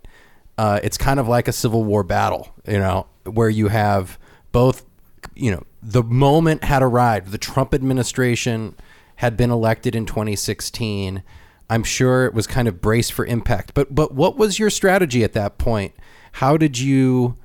[0.56, 4.18] Uh, it's kind of like a Civil War battle, you know, where you have
[4.52, 4.86] both,
[5.35, 7.31] you know, the moment had arrived.
[7.31, 8.75] The Trump administration
[9.16, 11.23] had been elected in 2016
[11.70, 13.75] I'm sure it was kind of braced for impact.
[13.75, 15.94] But but what was your strategy at that point?
[16.33, 17.37] How did you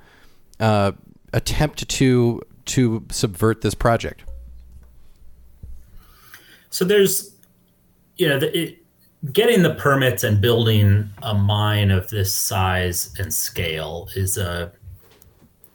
[0.60, 0.94] uh,
[1.34, 4.24] attempt to to subvert this project?
[6.70, 7.34] So there's,
[8.18, 8.78] you know, the, it,
[9.34, 14.72] getting the permits and building a mine of this size and scale is a,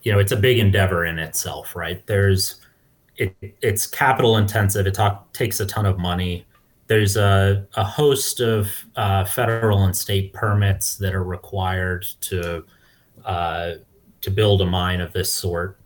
[0.05, 2.07] you know, it's a big endeavor in itself, right?
[2.07, 2.61] There's,
[3.17, 4.87] it, it's capital intensive.
[4.87, 6.47] It talk, takes a ton of money
[6.87, 12.65] there's a, a host of uh, federal and state permits that are required to
[13.25, 13.75] uh,
[14.21, 15.79] to build a mine of this sort.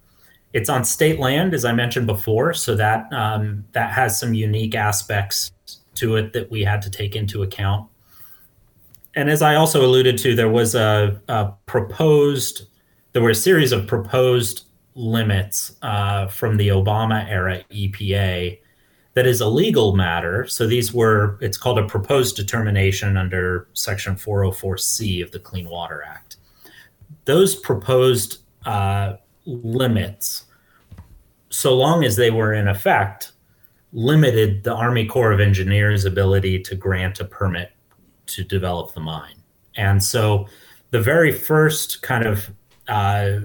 [0.53, 4.75] It's on state land, as I mentioned before, so that um, that has some unique
[4.75, 5.53] aspects
[5.95, 7.89] to it that we had to take into account.
[9.15, 12.68] And as I also alluded to, there was a, a proposed
[13.19, 18.61] there were a series of proposed limits uh, from the Obama era EPA
[19.15, 20.47] that is a legal matter.
[20.47, 26.05] So these were, it's called a proposed determination under Section 404C of the Clean Water
[26.07, 26.37] Act.
[27.25, 29.15] Those proposed uh,
[29.47, 30.45] limits,
[31.51, 33.33] so long as they were in effect,
[33.93, 37.73] limited the Army Corps of Engineers' ability to grant a permit
[38.27, 39.43] to develop the mine.
[39.75, 40.47] And so
[40.91, 42.49] the very first kind of
[42.89, 43.41] uh,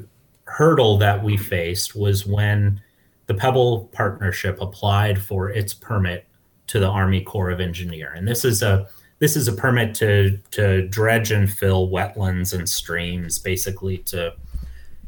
[0.45, 2.82] hurdle that we faced was when
[3.27, 6.25] the Pebble Partnership applied for its permit
[6.67, 8.88] to the Army Corps of Engineer, and this is a
[9.19, 14.34] this is a permit to to dredge and fill wetlands and streams, basically to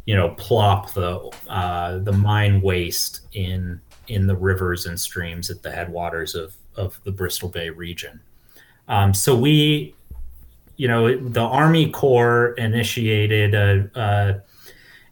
[0.06, 1.18] you know plop the
[1.50, 7.00] uh, the mine waste in in the rivers and streams at the headwaters of of
[7.04, 8.20] the Bristol Bay region.
[8.88, 9.96] Um, so we,
[10.78, 14.42] you know, the Army Corps initiated a, a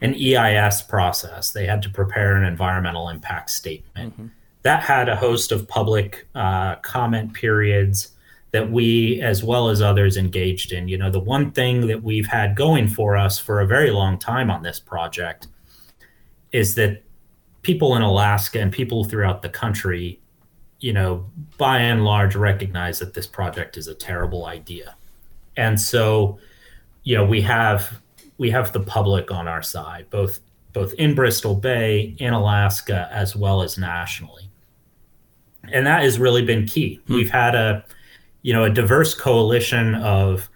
[0.01, 1.51] an EIS process.
[1.51, 4.13] They had to prepare an environmental impact statement.
[4.13, 4.27] Mm-hmm.
[4.63, 8.09] That had a host of public uh, comment periods
[8.51, 10.87] that we, as well as others, engaged in.
[10.87, 14.19] You know, the one thing that we've had going for us for a very long
[14.19, 15.47] time on this project
[16.51, 17.01] is that
[17.63, 20.19] people in Alaska and people throughout the country,
[20.79, 21.25] you know,
[21.57, 24.95] by and large recognize that this project is a terrible idea.
[25.57, 26.39] And so,
[27.03, 28.01] you know, we have
[28.37, 30.39] we have the public on our side, both
[30.73, 34.49] both in Bristol Bay, in Alaska, as well as nationally.
[35.71, 36.99] And that has really been key.
[37.07, 37.13] Hmm.
[37.13, 37.85] We've had a,
[38.41, 40.49] you know, a diverse coalition of,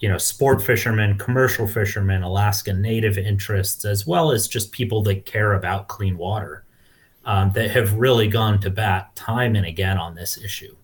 [0.00, 5.26] you know, sport fishermen, commercial fishermen, Alaska native interests, as well as just people that
[5.26, 6.64] care about clean water,
[7.24, 10.74] um, that have really gone to bat time and again on this issue.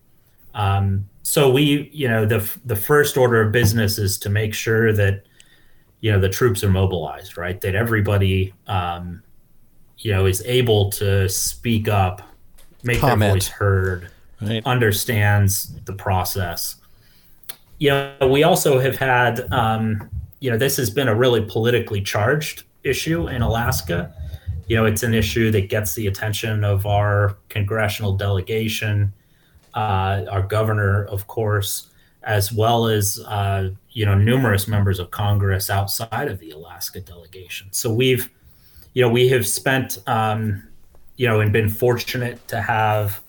[0.54, 4.92] Um, so we, you know, the the first order of business is to make sure
[4.92, 5.24] that
[6.00, 7.60] you know the troops are mobilized, right?
[7.60, 9.22] That everybody, um,
[9.98, 12.22] you know, is able to speak up,
[12.82, 13.20] make Comment.
[13.20, 14.08] their voice heard,
[14.40, 14.62] Right.
[14.66, 16.76] understands the process.
[17.78, 20.08] You know, we also have had, um,
[20.40, 24.12] you know, this has been a really politically charged issue in Alaska.
[24.68, 29.12] You know, it's an issue that gets the attention of our congressional delegation,
[29.74, 31.88] uh, our governor, of course,
[32.22, 37.66] as well as uh, you know numerous members of Congress outside of the Alaska delegation.
[37.70, 38.30] So we've,
[38.94, 40.62] you know, we have spent, um,
[41.16, 43.20] you know, and been fortunate to have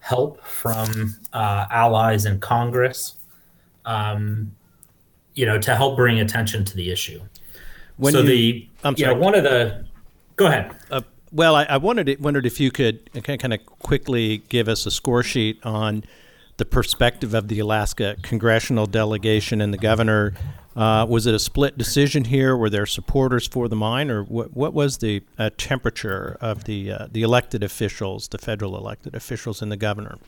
[0.00, 3.14] help from uh, allies in Congress,
[3.86, 4.54] um,
[5.34, 7.20] you know, to help bring attention to the issue.
[7.96, 9.20] When so you- the, I'm you know, sorry.
[9.22, 9.86] one of the,
[10.36, 10.74] go ahead.
[10.90, 11.00] Uh,
[11.34, 15.24] well, I, I wanted wondered if you could kind of quickly give us a score
[15.24, 16.04] sheet on
[16.58, 20.34] the perspective of the Alaska congressional delegation and the governor.
[20.76, 22.56] Uh, was it a split decision here?
[22.56, 24.56] Were there supporters for the mine, or what?
[24.56, 29.60] What was the uh, temperature of the uh, the elected officials, the federal elected officials,
[29.60, 30.18] and the governor?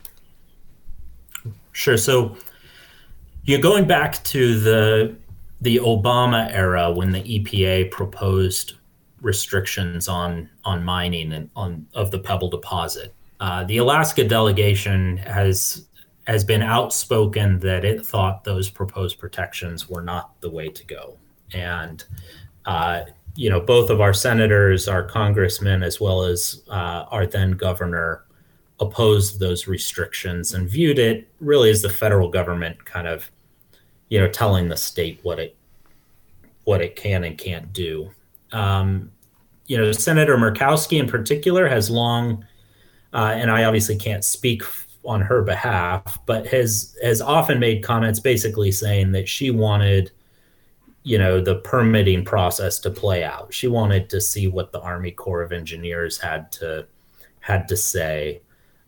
[1.71, 1.97] Sure.
[1.97, 2.37] So
[3.43, 5.15] you're going back to the
[5.61, 8.73] the Obama era when the EPA proposed
[9.21, 13.13] restrictions on on mining and on of the Pebble deposit.
[13.39, 15.87] Uh, the Alaska delegation has
[16.25, 21.17] has been outspoken that it thought those proposed protections were not the way to go,
[21.53, 22.03] and
[22.65, 23.03] uh,
[23.35, 28.23] you know both of our senators, our congressmen, as well as uh, our then governor
[28.79, 33.31] opposed those restrictions and viewed it really as the federal government kind of
[34.09, 35.55] you know telling the state what it
[36.65, 38.11] what it can and can't do
[38.51, 39.11] um,
[39.65, 42.45] you know senator murkowski in particular has long
[43.13, 44.63] uh, and i obviously can't speak
[45.05, 50.11] on her behalf but has has often made comments basically saying that she wanted
[51.03, 55.11] you know the permitting process to play out she wanted to see what the army
[55.11, 56.85] corps of engineers had to
[57.39, 58.41] had to say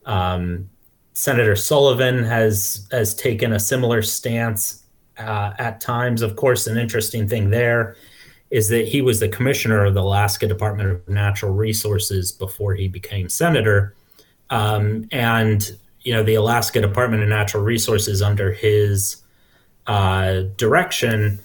[0.05, 0.69] um,
[1.13, 4.83] Senator Sullivan has has taken a similar stance
[5.17, 6.21] uh, at times.
[6.21, 7.95] Of course, an interesting thing there
[8.51, 12.87] is that he was the commissioner of the Alaska Department of Natural Resources before he
[12.87, 13.95] became senator,
[14.49, 19.17] um, and you know the Alaska Department of Natural Resources under his
[19.87, 21.39] uh, direction,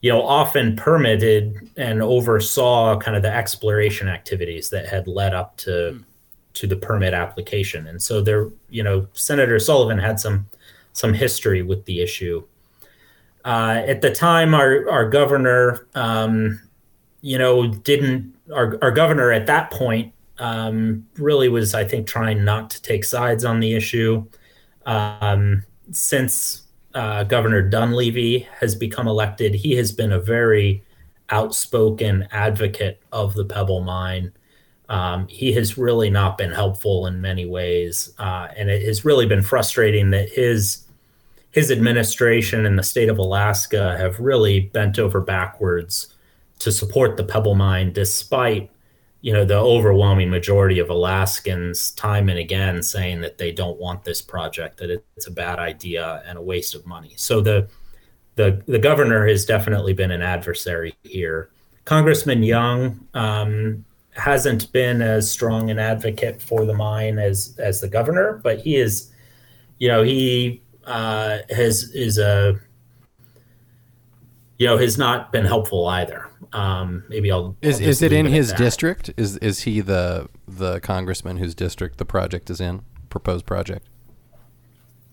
[0.00, 5.56] you know, often permitted and oversaw kind of the exploration activities that had led up
[5.58, 6.02] to
[6.54, 7.86] to the permit application.
[7.86, 10.46] And so there, you know, Senator Sullivan had some
[10.92, 12.44] some history with the issue.
[13.44, 16.60] Uh, at the time, our our governor, um,
[17.20, 22.44] you know, didn't our our governor at that point um, really was, I think, trying
[22.44, 24.26] not to take sides on the issue.
[24.86, 26.62] Um, since
[26.94, 30.82] uh, Governor Dunleavy has become elected, he has been a very
[31.30, 34.32] outspoken advocate of the Pebble Mine.
[34.88, 39.26] Um, he has really not been helpful in many ways, uh, and it has really
[39.26, 40.87] been frustrating that his
[41.50, 46.14] his administration and the state of Alaska have really bent over backwards
[46.58, 48.70] to support the Pebble Mine, despite
[49.20, 54.04] you know the overwhelming majority of Alaskans time and again saying that they don't want
[54.04, 57.14] this project, that it's a bad idea and a waste of money.
[57.16, 57.68] So the
[58.36, 61.50] the the governor has definitely been an adversary here.
[61.84, 67.88] Congressman Young um, hasn't been as strong an advocate for the mine as as the
[67.88, 69.10] governor, but he is,
[69.78, 72.58] you know, he uh, has is a
[74.56, 76.28] you know has not been helpful either.
[76.52, 79.10] Um, maybe I'll Is I'll is it in at his district?
[79.16, 82.82] Is is he the the congressman whose district the project is in?
[83.10, 83.86] Proposed project.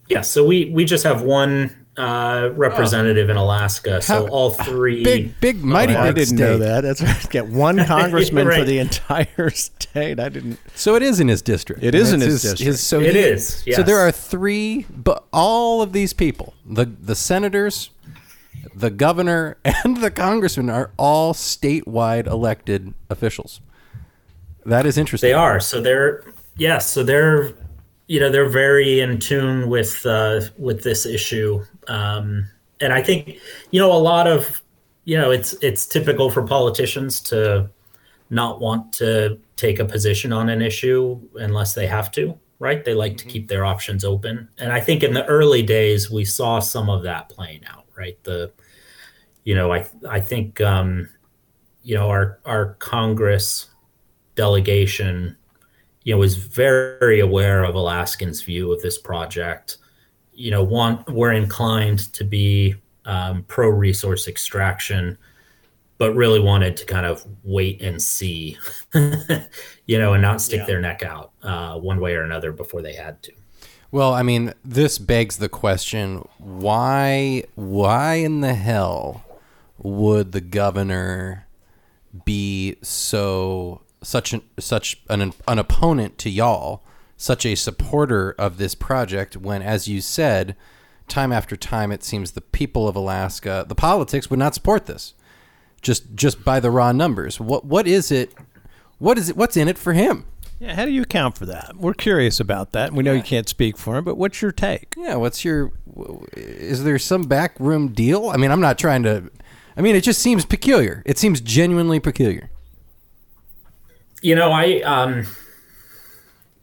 [0.08, 4.02] Yeah, so we we just have one uh, representative in Alaska.
[4.02, 6.40] So How- all three Big big mighty I didn't state.
[6.40, 6.82] know that.
[6.82, 7.30] That's right.
[7.30, 10.20] Get one congressman for the entire state.
[10.20, 10.60] I didn't.
[10.76, 11.84] So it is in his district.
[11.84, 12.80] It is in It's his district.
[12.80, 17.16] so It he- is, So there are three, but all of these people, the the
[17.16, 17.92] senators,
[18.76, 23.62] the governor, and the congressman are all statewide elected officials.
[24.66, 25.30] That is interesting.
[25.30, 25.60] They are.
[25.60, 26.24] So they're
[26.58, 26.90] yes.
[26.90, 27.54] So they're
[28.08, 32.48] you know they're very in tune with uh, with this issue, um,
[32.80, 33.38] and I think
[33.72, 34.62] you know a lot of
[35.06, 37.70] you know it's it's typical for politicians to
[38.30, 42.38] not want to take a position on an issue unless they have to.
[42.58, 42.86] Right?
[42.86, 46.24] They like to keep their options open, and I think in the early days we
[46.24, 47.86] saw some of that playing out.
[47.98, 48.18] Right?
[48.24, 48.52] The
[49.44, 51.10] you know I I think um,
[51.84, 53.68] you know our our Congress
[54.36, 55.36] delegation,
[56.06, 59.78] you know, was very aware of Alaskans' view of this project.
[60.38, 62.76] you know, want were inclined to be
[63.06, 65.18] um, pro resource extraction,
[65.98, 68.58] but really wanted to kind of wait and see,
[68.94, 70.66] you know, and not stick yeah.
[70.66, 73.32] their neck out uh, one way or another before they had to.
[73.92, 79.24] Well, I mean, this begs the question: Why, why in the hell
[79.78, 81.48] would the governor
[82.26, 86.84] be so such an such an an opponent to y'all,
[87.18, 89.36] such a supporter of this project?
[89.36, 90.56] When, as you said,
[91.08, 95.14] time after time, it seems the people of Alaska, the politics would not support this,
[95.82, 97.40] just just by the raw numbers.
[97.40, 98.34] What what is it?
[99.00, 99.38] What is it?
[99.38, 100.26] What's in it for him?
[100.60, 101.76] Yeah, how do you account for that?
[101.76, 102.94] We're curious about that.
[102.94, 103.18] We know yeah.
[103.18, 104.94] you can't speak for him, but what's your take?
[104.96, 105.72] Yeah, what's your?
[106.34, 108.30] Is there some backroom deal?
[108.30, 109.30] I mean, I'm not trying to.
[109.76, 111.04] I mean, it just seems peculiar.
[111.06, 112.50] It seems genuinely peculiar.
[114.26, 115.28] You know, I um,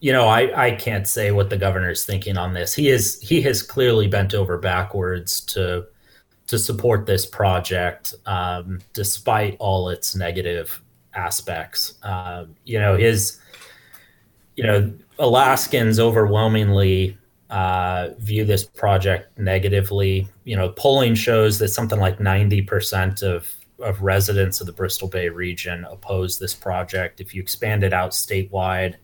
[0.01, 2.75] you know, I, I can't say what the governor's thinking on this.
[2.75, 5.87] He is he has clearly bent over backwards to
[6.49, 10.83] to support this project, um, despite all its negative
[11.15, 11.95] aspects.
[12.03, 13.39] Uh, you know, his
[14.57, 17.17] you know Alaskans overwhelmingly
[17.51, 20.27] uh, view this project negatively.
[20.43, 25.09] You know, polling shows that something like ninety percent of of residents of the Bristol
[25.09, 27.21] Bay region oppose this project.
[27.21, 28.97] If you expand it out statewide,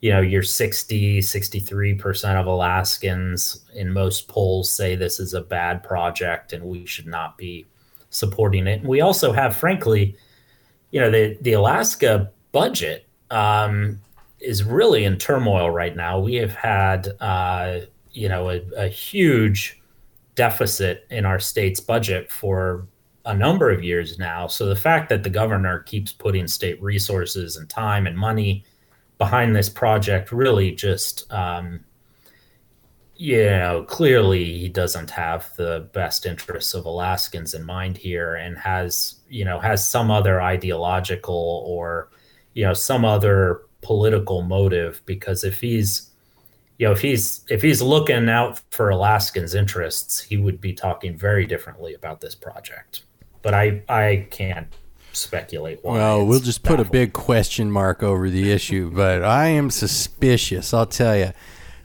[0.00, 5.82] you know, you're 60, 63% of Alaskans in most polls say this is a bad
[5.82, 7.66] project and we should not be
[8.08, 8.80] supporting it.
[8.80, 10.16] And we also have, frankly,
[10.90, 14.00] you know, the, the Alaska budget um,
[14.40, 16.18] is really in turmoil right now.
[16.18, 17.80] We have had, uh,
[18.12, 19.80] you know, a, a huge
[20.34, 22.86] deficit in our state's budget for
[23.30, 24.48] a number of years now.
[24.48, 28.64] So the fact that the governor keeps putting state resources and time and money
[29.18, 31.84] behind this project really just um,
[33.14, 38.56] you know clearly he doesn't have the best interests of alaskans in mind here and
[38.56, 42.08] has you know has some other ideological or
[42.54, 46.12] you know some other political motive because if he's
[46.78, 51.14] you know if he's if he's looking out for alaskans interests he would be talking
[51.14, 53.02] very differently about this project
[53.42, 54.68] but i i can't
[55.12, 55.94] speculate why.
[55.94, 56.78] Well, we'll just baffling.
[56.78, 60.72] put a big question mark over the issue, but I am suspicious.
[60.72, 61.32] I'll tell you.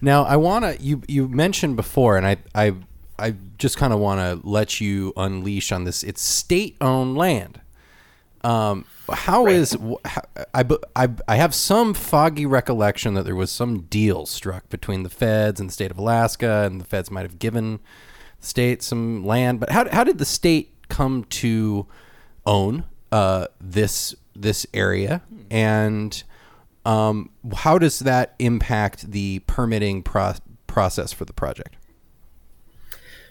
[0.02, 0.84] Now, I want to.
[0.84, 2.76] You you mentioned before, and I I
[3.18, 6.04] I just kind of want to let you unleash on this.
[6.04, 7.62] It's state-owned land.
[8.44, 9.56] Um, how right.
[9.56, 9.76] is
[10.54, 10.64] I,
[10.96, 15.60] I, I have some foggy recollection that there was some deal struck between the feds
[15.60, 17.80] and the state of Alaska, and the feds might have given
[18.40, 19.60] the state some land.
[19.60, 21.88] But how, how did the state come to
[22.46, 26.24] own uh, this this area, and
[26.86, 30.36] um, how does that impact the permitting pro-
[30.68, 31.76] process for the project?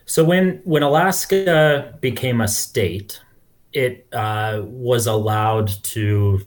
[0.06, 3.20] So when when Alaska became a state,
[3.72, 6.40] it uh, was allowed to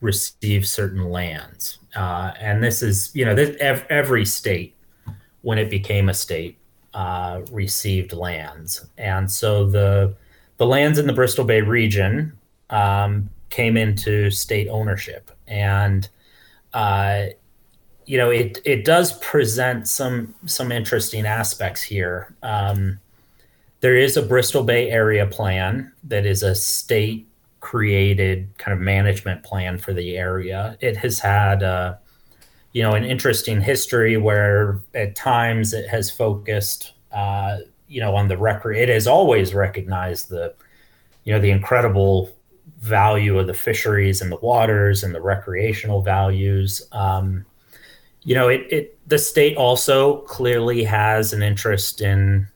[0.00, 4.74] receive certain lands, uh, and this is you know this, every state
[5.42, 6.58] when it became a state
[6.94, 10.14] uh, received lands, and so the
[10.56, 12.32] the lands in the Bristol Bay region
[12.70, 16.08] um, came into state ownership, and
[16.72, 17.26] uh,
[18.06, 22.34] you know it it does present some some interesting aspects here.
[22.42, 23.00] Um,
[23.80, 27.28] there is a Bristol Bay area plan that is a state
[27.60, 30.76] created kind of management plan for the area.
[30.80, 31.96] It has had uh,
[32.72, 37.58] you know an interesting history where at times it has focused uh,
[37.94, 38.76] you know on the record.
[38.76, 40.54] It has always recognized the
[41.24, 42.34] you know the incredible
[42.80, 46.82] value of the fisheries and the waters and the recreational values.
[46.92, 47.46] Um,
[48.24, 52.48] you know, it, it the state also clearly has an interest in,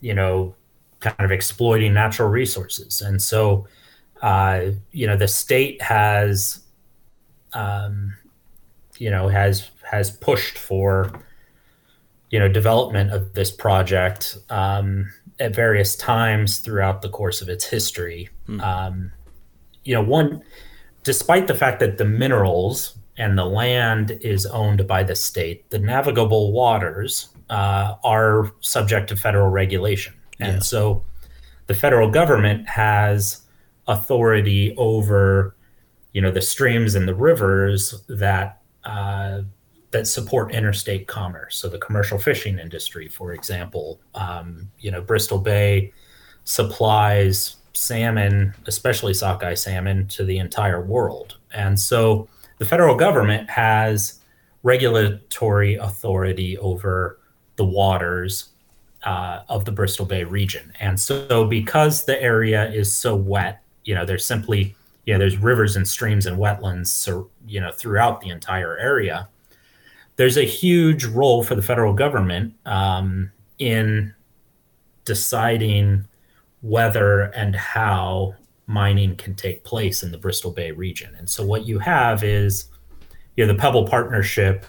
[0.00, 0.54] you know,
[1.00, 3.66] kind of exploiting natural resources, and so,
[4.22, 6.60] uh, you know, the state has,
[7.54, 8.14] um,
[8.98, 11.10] you know, has has pushed for,
[12.30, 17.64] you know, development of this project um, at various times throughout the course of its
[17.64, 18.28] history.
[18.46, 18.60] Hmm.
[18.60, 19.12] Um,
[19.84, 20.42] you know, one,
[21.02, 25.78] despite the fact that the minerals and the land is owned by the state, the
[25.78, 30.14] navigable waters uh, are subject to federal regulation.
[30.38, 30.60] And yeah.
[30.60, 31.04] so
[31.66, 33.42] the federal government has
[33.88, 35.56] authority over,
[36.12, 39.42] you know, the streams and the rivers that uh,
[39.90, 41.56] that support interstate commerce.
[41.56, 45.92] So the commercial fishing industry, for example, um, you know, Bristol Bay
[46.44, 51.36] supplies salmon, especially sockeye salmon, to the entire world.
[51.52, 52.28] And so
[52.58, 54.20] the federal government has
[54.62, 57.18] regulatory authority over
[57.56, 58.50] the waters
[59.02, 60.72] uh, of the Bristol Bay region.
[60.78, 64.74] And so, because the area is so wet, you know, there's simply,
[65.06, 69.28] you know, there's rivers and streams and wetlands, so, you know, throughout the entire area.
[70.20, 74.12] There's a huge role for the federal government um, in
[75.06, 76.06] deciding
[76.60, 78.34] whether and how
[78.66, 81.14] mining can take place in the Bristol Bay region.
[81.16, 82.66] And so, what you have is,
[83.34, 84.66] you know, the Pebble Partnership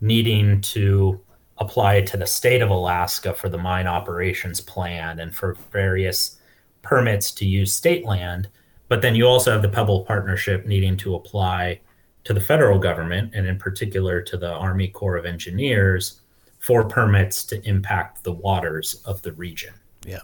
[0.00, 1.20] needing to
[1.58, 6.38] apply to the state of Alaska for the mine operations plan and for various
[6.80, 8.48] permits to use state land.
[8.88, 11.80] But then you also have the Pebble Partnership needing to apply
[12.24, 16.20] to the federal government and, in particular, to the Army Corps of Engineers
[16.58, 19.74] for permits to impact the waters of the region.
[20.06, 20.22] Yep.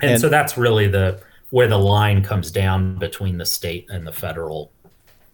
[0.00, 4.06] And, and so that's really the where the line comes down between the state and
[4.06, 4.72] the federal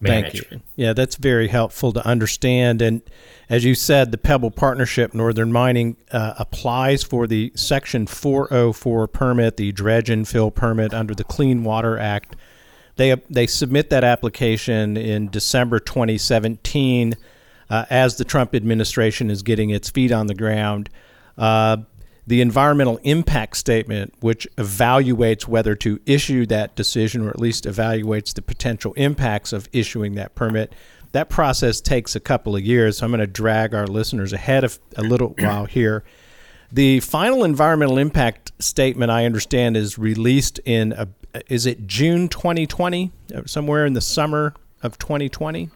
[0.01, 0.49] management.
[0.49, 0.84] Thank you.
[0.84, 2.82] Yeah, that's very helpful to understand.
[2.82, 3.03] And
[3.49, 9.57] as you said, the Pebble Partnership Northern Mining uh, applies for the Section 404 permit,
[9.57, 12.36] the dredge and fill permit under the Clean Water Act.
[12.97, 17.14] They they submit that application in December 2017
[17.68, 20.88] uh, as the Trump administration is getting its feet on the ground.
[21.36, 21.78] Uh,
[22.26, 28.34] the environmental impact statement, which evaluates whether to issue that decision or at least evaluates
[28.34, 30.72] the potential impacts of issuing that permit.
[31.12, 34.64] That process takes a couple of years, so I'm going to drag our listeners ahead
[34.64, 36.03] of a little while here.
[36.72, 41.08] The final environmental impact statement, I understand, is released in a,
[41.48, 43.12] is it June 2020,
[43.46, 45.70] somewhere in the summer of 2020.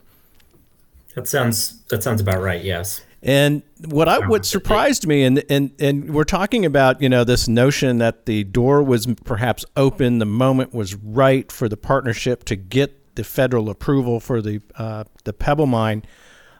[1.15, 2.63] That sounds that sounds about right.
[2.63, 3.03] Yes.
[3.23, 7.49] And what I what surprised me, and and and we're talking about you know this
[7.49, 12.57] notion that the door was perhaps open, the moment was right for the partnership to
[12.57, 16.03] get the federal approval for the uh, the Pebble mine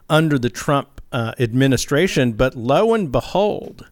[0.09, 2.33] under the Trump uh, administration.
[2.33, 3.87] But lo and behold,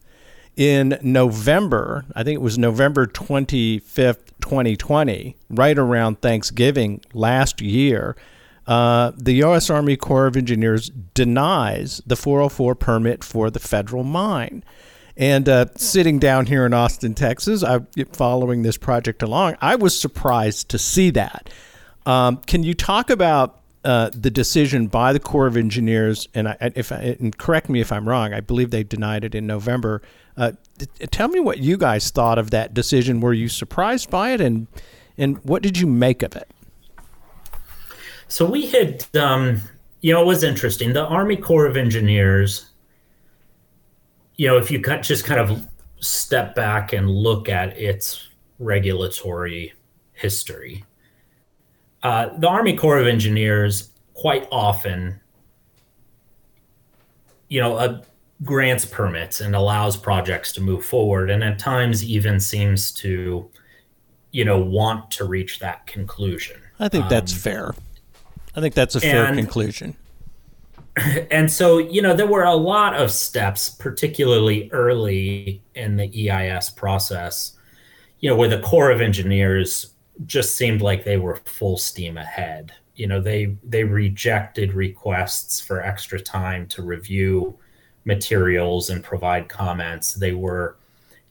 [0.55, 7.61] in November, I think it was November twenty fifth, twenty twenty, right around Thanksgiving last
[7.61, 8.15] year
[8.69, 9.71] uh, the U.S.
[9.71, 14.63] Army Corps of Engineers denies the 404 permit for the federal mine.
[15.17, 17.79] And uh, sitting down here in Austin, Texas, I,
[18.13, 21.49] following this project along, I was surprised to see that.
[22.05, 26.27] Um, can you talk about uh, the decision by the Corps of Engineers?
[26.35, 29.33] And, I, if I, and correct me if I'm wrong, I believe they denied it
[29.33, 30.03] in November.
[30.39, 30.53] Uh,
[31.11, 33.19] tell me what you guys thought of that decision.
[33.19, 34.67] Were you surprised by it, and
[35.17, 36.49] and what did you make of it?
[38.29, 39.61] So we had, um,
[39.99, 40.93] you know, it was interesting.
[40.93, 42.69] The Army Corps of Engineers,
[44.37, 45.67] you know, if you just kind of
[45.99, 48.29] step back and look at its
[48.59, 49.73] regulatory
[50.13, 50.85] history,
[52.03, 55.19] uh, the Army Corps of Engineers quite often,
[57.49, 58.01] you know, uh,
[58.43, 63.49] grants permits and allows projects to move forward, and at times even seems to,
[64.31, 66.59] you know, want to reach that conclusion.
[66.79, 67.75] I think that's um, fair.
[68.55, 69.95] I think that's a fair and, conclusion.
[71.31, 76.71] And so, you know, there were a lot of steps, particularly early in the EIS
[76.71, 77.53] process,
[78.19, 79.93] you know, where the Corps of Engineers
[80.25, 82.73] just seemed like they were full steam ahead.
[82.95, 87.57] You know, they they rejected requests for extra time to review
[88.05, 90.13] materials and provide comments.
[90.13, 90.77] They were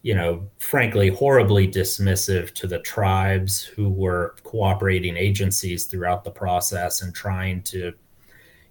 [0.03, 7.03] you know, frankly, horribly dismissive to the tribes who were cooperating agencies throughout the process
[7.03, 7.93] and trying to,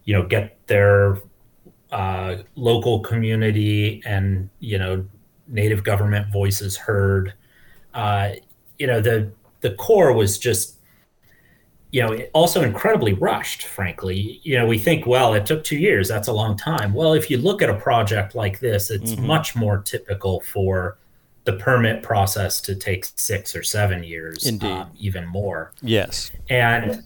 [0.06, 1.22] you know, get their
[1.92, 5.06] uh, local community and you know
[5.48, 7.34] native government voices heard.
[7.94, 8.32] Uh,
[8.80, 9.32] you know, the
[9.62, 10.77] the Corps was just
[11.92, 14.42] you know, also incredibly rushed, frankly.
[14.44, 16.08] You know, we think, well, it took two years.
[16.08, 16.94] That's a long time.
[16.94, 19.26] Well, if you look at a project like this, it's mm-hmm.
[19.26, 20.98] much more typical for
[21.46, 25.72] the permit process to take six or seven years, indeed, um, even more.
[25.82, 27.04] Yes, and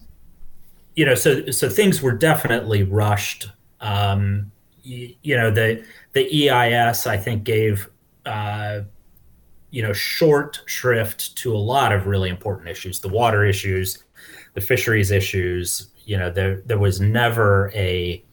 [0.96, 3.48] you know, so so things were definitely rushed.
[3.80, 4.50] Um,
[4.82, 7.88] you, you know, the the EIS I think gave
[8.26, 8.80] uh,
[9.70, 14.01] you know short shrift to a lot of really important issues, the water issues,
[14.54, 15.88] the fisheries issues.
[16.04, 18.24] You know, there there was never a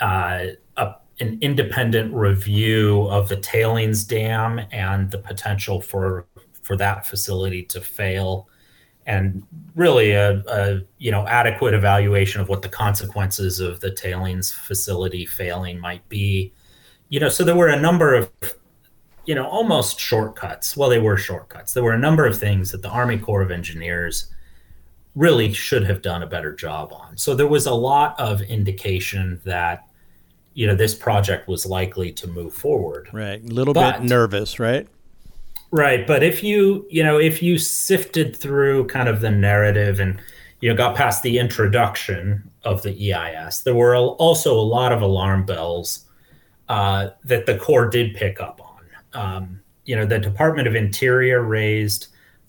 [0.00, 0.46] uh,
[0.76, 6.26] a an independent review of the tailings dam and the potential for
[6.62, 8.48] for that facility to fail.
[9.06, 9.42] And
[9.74, 15.26] really a, a, you know adequate evaluation of what the consequences of the tailings facility
[15.26, 16.52] failing might be.
[17.10, 18.30] You know so there were a number of
[19.26, 20.76] you know almost shortcuts.
[20.76, 21.74] Well they were shortcuts.
[21.74, 24.33] There were a number of things that the army corps of engineers
[25.14, 29.40] really should have done a better job on so there was a lot of indication
[29.44, 29.86] that
[30.54, 33.08] you know this project was likely to move forward.
[33.12, 34.86] Right, a little But- bit nervous, right?
[35.72, 40.20] Right, but if you you know if you sifted through kind of the narrative and
[40.60, 45.02] you know got past the introduction of the EIS, there were also a lot of
[45.02, 46.04] alarm bells
[46.68, 49.20] uh, that the Corps did pick up on.
[49.20, 52.06] Um, you know, the Department of Interior raised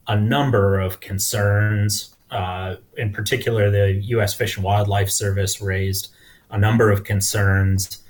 [0.07, 2.14] a number of concerns.
[2.32, 4.34] Uh, in particular, the U.S.
[4.34, 6.10] Fish and Wildlife Service raised
[6.52, 8.04] a number of concerns.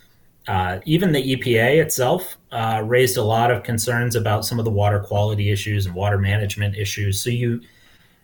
[0.48, 4.72] Uh, even the EPA itself uh, raised a lot of concerns about some of the
[4.72, 7.22] water quality issues and water management issues.
[7.22, 7.62] So you,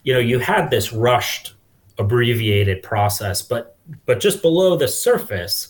[0.03, 1.55] you know, you had this rushed,
[1.97, 5.69] abbreviated process, but but just below the surface,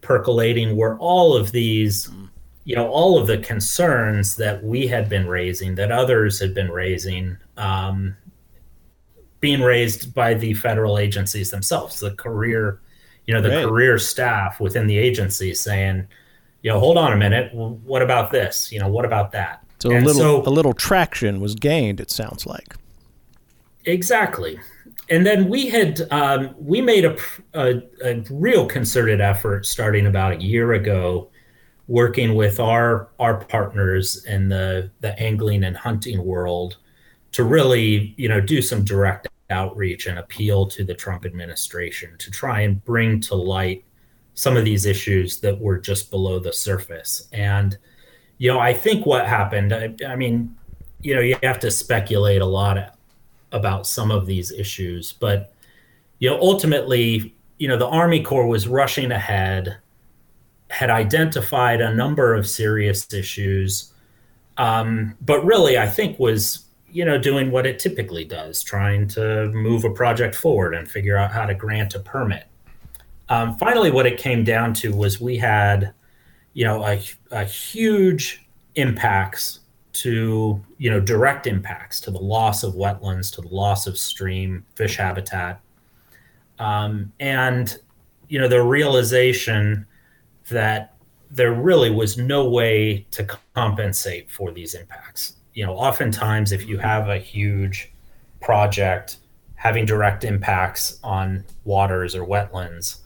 [0.00, 2.08] percolating were all of these,
[2.64, 6.70] you know, all of the concerns that we had been raising, that others had been
[6.70, 8.16] raising, um,
[9.40, 12.80] being raised by the federal agencies themselves, the career,
[13.26, 13.64] you know, the Right.
[13.66, 16.06] career staff within the agency saying,
[16.62, 18.70] you know, hold on a minute, what about this?
[18.70, 19.64] You know, what about that?
[19.78, 22.00] So a little so- a little traction was gained.
[22.00, 22.74] It sounds like.
[23.86, 24.60] Exactly.
[25.08, 27.16] And then we had um, we made a,
[27.54, 31.28] a a real concerted effort starting about a year ago,
[31.88, 36.76] working with our our partners in the the angling and hunting world,
[37.32, 42.30] to really you know do some direct outreach and appeal to the Trump administration to
[42.30, 43.84] try and bring to light
[44.34, 47.28] some of these issues that were just below the surface.
[47.32, 47.76] And
[48.38, 49.74] you know, I think what happened.
[49.74, 50.56] I, I mean,
[51.02, 52.96] you know, you have to speculate a lot
[53.52, 55.52] about some of these issues, but
[56.20, 59.76] you know, ultimately, you know, the Army Corps was rushing ahead,
[60.68, 63.92] had identified a number of serious issues,
[64.56, 69.48] um, but really, I think was you know doing what it typically does, trying to
[69.50, 72.46] move a project forward and figure out how to grant a permit.
[73.28, 75.94] Um, finally, what it came down to was we had,
[76.52, 79.60] you know, a, a huge impacts
[79.92, 84.64] to you know direct impacts to the loss of wetlands to the loss of stream
[84.76, 85.60] fish habitat
[86.58, 87.78] um, and
[88.28, 89.84] you know the realization
[90.48, 90.94] that
[91.30, 96.78] there really was no way to compensate for these impacts you know oftentimes if you
[96.78, 97.92] have a huge
[98.40, 99.18] project
[99.54, 102.98] having direct impacts on waters or wetlands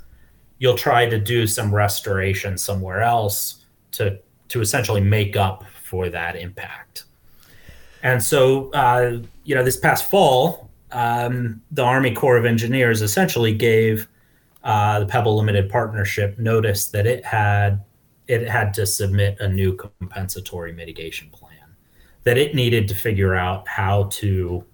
[0.59, 4.19] you'll try to do some restoration somewhere else to
[4.49, 7.05] to essentially make up for that impact.
[8.03, 13.55] And so, uh, you know, this past fall, um, the Army Corps of Engineers essentially
[13.55, 14.07] gave
[14.63, 17.85] uh, the Pebble Limited Partnership notice that it had
[18.27, 21.44] it had to submit a new compensatory mitigation plan,
[22.25, 24.65] that it needed to figure out how to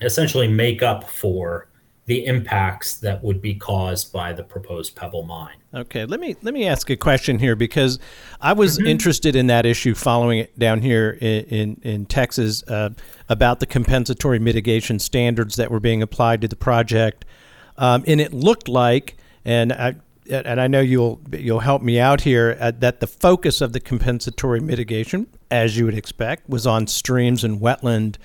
[0.00, 1.68] essentially make up for
[2.06, 5.56] the impacts that would be caused by the proposed Pebble mine.
[5.72, 8.00] Okay, let me let me ask a question here because
[8.40, 12.90] I was interested in that issue following it down here in in, in Texas uh,
[13.28, 17.24] about the compensatory mitigation standards that were being applied to the project,
[17.76, 19.94] um, and it looked like, and I
[20.30, 23.80] and I know you'll you'll help me out here uh, that the focus of the
[23.80, 28.16] compensatory mitigation, as you would expect, was on streams and wetland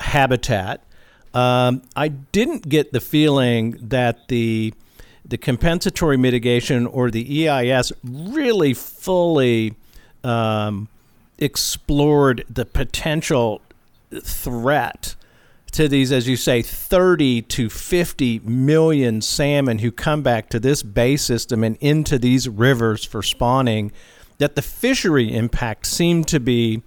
[0.00, 0.82] habitat.
[1.34, 4.74] Um, I didn't get the feeling that the
[5.24, 9.74] the compensatory mitigation or the EIS really fully
[10.24, 10.88] um,
[11.38, 13.60] explored the potential
[14.22, 15.14] threat
[15.72, 20.82] to these, as you say, 30 to 50 million salmon who come back to this
[20.82, 23.92] bay system and into these rivers for spawning,
[24.38, 26.82] that the fishery impact seemed to be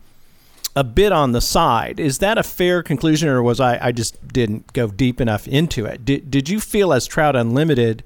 [0.76, 2.00] a bit on the side.
[2.00, 5.86] Is that a fair conclusion, or was I, I just didn't go deep enough into
[5.86, 6.04] it?
[6.04, 8.04] Did, did you feel, as Trout Unlimited,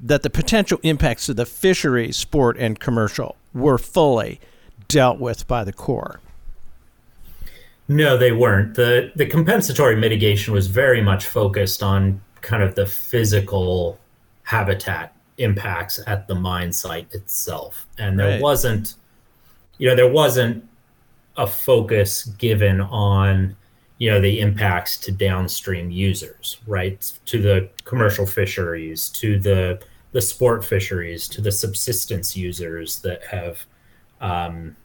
[0.00, 4.40] that the potential impacts to the fishery, sport, and commercial were fully
[4.88, 6.18] dealt with by the Corps?
[7.96, 8.74] No, they weren't.
[8.74, 13.98] the The compensatory mitigation was very much focused on kind of the physical
[14.44, 18.40] habitat impacts at the mine site itself, and there Right.
[18.40, 18.94] wasn't,
[19.78, 20.64] you know, there wasn't
[21.36, 23.56] a focus given on
[23.98, 29.80] you know the impacts to downstream users right to the commercial fisheries to the
[30.10, 33.64] the sport fisheries to the subsistence users that have
[34.20, 34.76] um,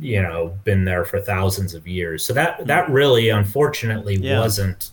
[0.00, 4.40] you know been there for thousands of years so that that really unfortunately Yeah.
[4.40, 4.90] wasn't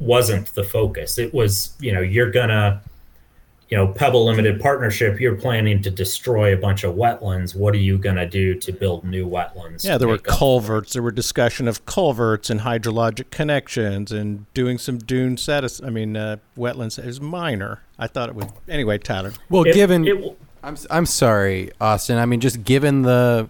[0.00, 2.80] wasn't the focus it was you know you're gonna
[3.68, 7.78] you know pebble limited partnership you're planning to destroy a bunch of wetlands what are
[7.78, 10.92] you going to do to build new wetlands Yeah, there were make up- culverts.
[10.94, 15.82] There were discussion of culverts and hydrologic connections and doing some dune status.
[15.84, 17.82] I mean, uh, wetlands is minor.
[17.98, 18.98] I thought it was anyway.
[18.98, 22.16] Tyler, Well, It- given it w- I'm I'm sorry, Austin.
[22.18, 23.48] I mean, just given the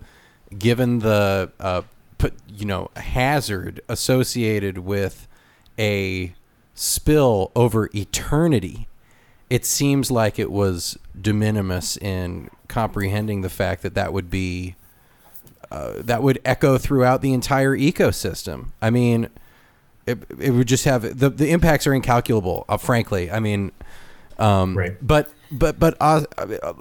[0.56, 1.82] given the uh,
[2.18, 5.26] put you know hazard associated with
[5.78, 6.34] a
[6.74, 8.88] spill over eternity,
[9.50, 14.74] it seems like it was de minimis in comprehending the fact that that would be
[15.70, 18.68] uh, that would echo throughout the entire ecosystem.
[18.80, 19.28] I mean,
[20.06, 22.64] it, it would just have the the impacts are incalculable.
[22.68, 23.72] Uh, frankly, I mean,
[24.38, 24.96] um, Right.
[25.06, 26.24] But but but uh,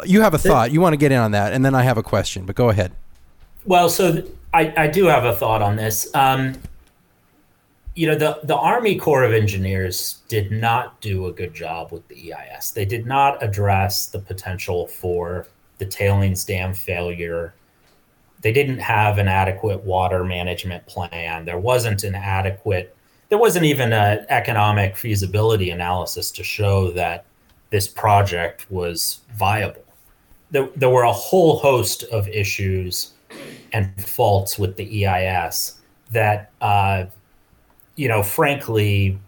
[0.05, 0.71] you have a thought.
[0.71, 2.45] You want to get in on that, and then I have a question.
[2.45, 2.91] But go ahead.
[3.67, 6.09] Well, so I, I do have a thought on this.
[6.15, 6.55] Um,
[7.95, 12.07] you know, the, the Army Corps of Engineers did not do a good job with
[12.07, 12.71] the EIS.
[12.71, 15.47] They did not address the potential for
[15.79, 17.55] the tailings dam failure.
[18.39, 21.43] They didn't have an adequate water management plan.
[21.43, 22.95] There wasn't an adequate,
[23.27, 27.25] there wasn't even an economic feasibility analysis to show that
[27.71, 29.83] this project was viable.
[30.51, 33.11] There, there were a whole host of issues
[33.73, 35.79] and faults with the EIS
[36.11, 37.05] that, uh,
[37.95, 39.19] you know, frankly,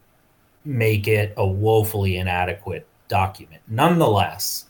[0.66, 3.62] make it a woefully inadequate document.
[3.68, 4.66] Nonetheless,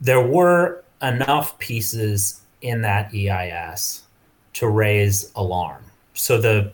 [0.00, 4.02] there were enough pieces in that EIS
[4.54, 5.84] to raise alarm.
[6.14, 6.72] So the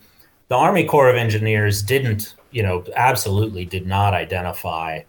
[0.48, 5.00] the Army Corps of Engineers didn't, you know, absolutely did not identify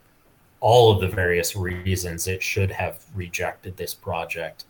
[0.61, 4.63] all of the various reasons it should have rejected this project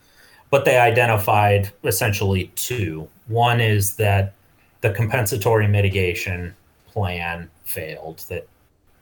[0.54, 3.10] but they identified essentially two.
[3.26, 4.36] One is that
[4.82, 6.54] the compensatory mitigation
[6.86, 8.48] plan failed, that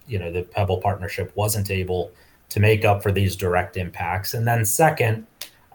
[0.07, 2.09] you know the Pebble partnership wasn't able
[2.47, 4.33] to make up for these direct impacts.
[4.33, 5.27] And then second,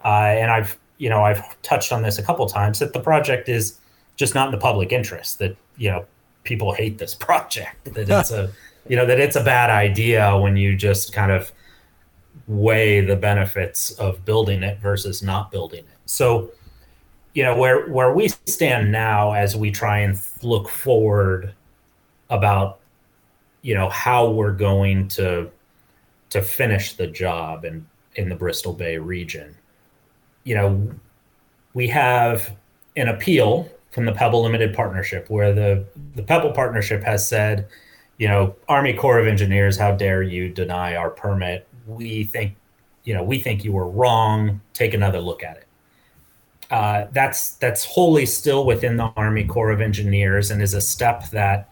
[0.03, 3.47] uh, and I've you know I've touched on this a couple times, that the project
[3.47, 3.77] is
[4.15, 5.37] just not in the public interest.
[5.37, 6.07] That you know
[6.43, 7.93] people hate this project.
[7.93, 8.49] That it's a
[8.87, 11.51] you know that it's a bad idea when you just kind of
[12.47, 15.97] weigh the benefits of building it versus not building it.
[16.05, 16.51] So,
[17.33, 21.53] you know, where where we stand now as we try and look forward
[22.29, 22.79] about
[23.61, 25.49] you know how we're going to
[26.29, 27.85] to finish the job in
[28.15, 29.55] in the Bristol Bay region.
[30.43, 30.91] You know,
[31.73, 32.55] we have
[32.95, 35.85] an appeal from the Pebble Limited Partnership where the
[36.15, 37.67] the Pebble Partnership has said,
[38.17, 41.66] you know, Army Corps of Engineers, how dare you deny our permit?
[41.87, 42.55] We think,
[43.03, 44.61] you know, we think you were wrong.
[44.73, 45.67] Take another look at it.
[46.69, 51.29] Uh, that's that's wholly still within the Army Corps of Engineers and is a step
[51.29, 51.69] that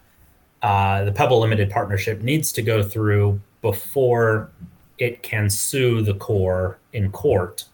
[0.62, 4.52] uh, the Pebble Limited Partnership needs to go through before
[4.98, 7.66] it can sue the Corps in court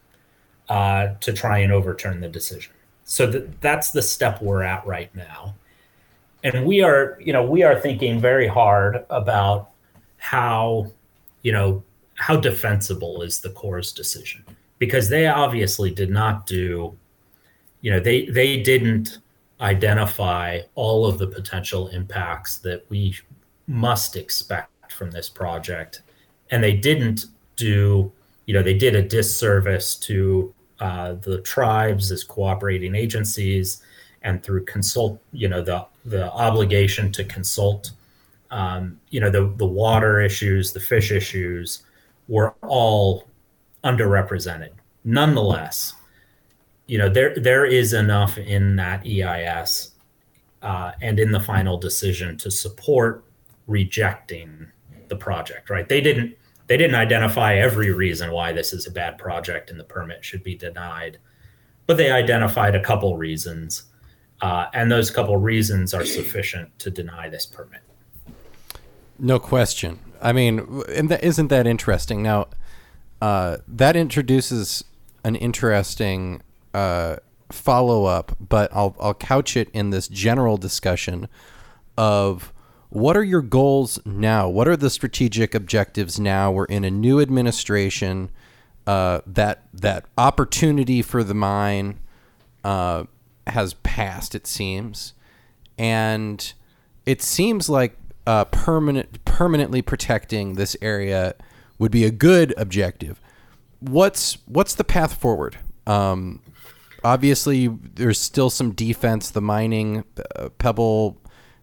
[0.68, 2.74] uh, to try and overturn the decision.
[3.04, 5.54] So th- that's the step we're at right now,
[6.44, 9.70] and we are, you know, we are thinking very hard about
[10.18, 10.92] how,
[11.44, 11.84] you know,
[12.22, 14.46] how defensible is the Corps' decision?
[14.78, 16.96] Because they obviously did not do
[17.82, 19.18] you know they they didn't
[19.60, 23.18] identify all of the potential impacts that we
[23.66, 26.04] must expect from this project.
[26.52, 28.12] And they didn't do
[28.46, 33.82] you know they did a disservice to uh, the tribes as cooperating agencies
[34.22, 37.94] and through consult you know the the obligation to consult
[38.52, 41.82] um, you know the the water issues the fish issues
[42.32, 43.28] were all
[43.84, 44.70] underrepresented.
[45.04, 45.94] Nonetheless,
[46.88, 49.92] you know there there is enough in that EIS
[50.62, 53.26] uh, and in the final decision to support
[53.68, 54.68] rejecting
[55.10, 55.70] the project.
[55.70, 55.88] Right?
[55.88, 59.84] They didn't they didn't identify every reason why this is a bad project and the
[59.84, 61.18] permit should be denied,
[61.86, 63.84] but they identified a couple reasons,
[64.40, 67.82] uh, and those couple reasons are sufficient to deny this permit.
[69.20, 70.00] No question.
[70.22, 72.22] I mean, and that, isn't that interesting?
[72.22, 72.48] Now,
[73.22, 74.84] uh, that introduces
[75.24, 76.42] an interesting
[76.74, 77.18] uh,
[77.52, 81.28] follow up, but I'll I'll couch it in this general discussion
[81.98, 82.54] of
[82.90, 84.50] what are your goals now?
[84.50, 86.52] What are the strategic objectives now?
[86.52, 88.32] We're in a new administration.
[88.88, 92.00] Uh, that that opportunity for the mine
[92.64, 93.04] uh,
[93.46, 94.34] has passed.
[94.34, 95.14] It seems,
[95.78, 96.54] and
[97.06, 97.96] it seems like
[98.28, 101.36] uh, permanent permanently protecting this area
[101.80, 103.20] would be a good objective.
[103.80, 105.58] What's what's the path forward?
[105.88, 106.42] Um,
[107.04, 109.32] obviously, there's still some defense.
[109.32, 110.04] The mining
[110.36, 111.18] uh, Pebble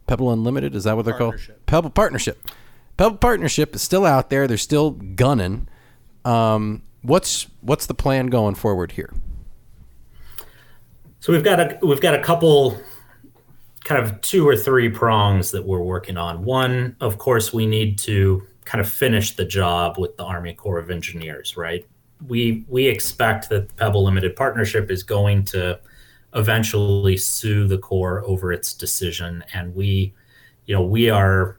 [0.06, 1.36] Pebble Unlimited is that what they're called?
[1.66, 2.50] Pebble Partnership.
[2.96, 4.48] Pebble Partnership is still out there.
[4.48, 5.68] They're still gunning.
[6.24, 9.14] Um, what's what's the plan going forward here?
[11.20, 12.80] So we've got a we've got a couple
[13.88, 16.44] kind of two or three prongs that we're working on.
[16.44, 20.78] One, of course, we need to kind of finish the job with the Army Corps
[20.78, 21.86] of Engineers, right?
[22.26, 25.78] we we expect that the Pebble Limited Partnership is going to
[26.34, 30.12] eventually sue the Corps over its decision, and we,
[30.66, 31.58] you know, we are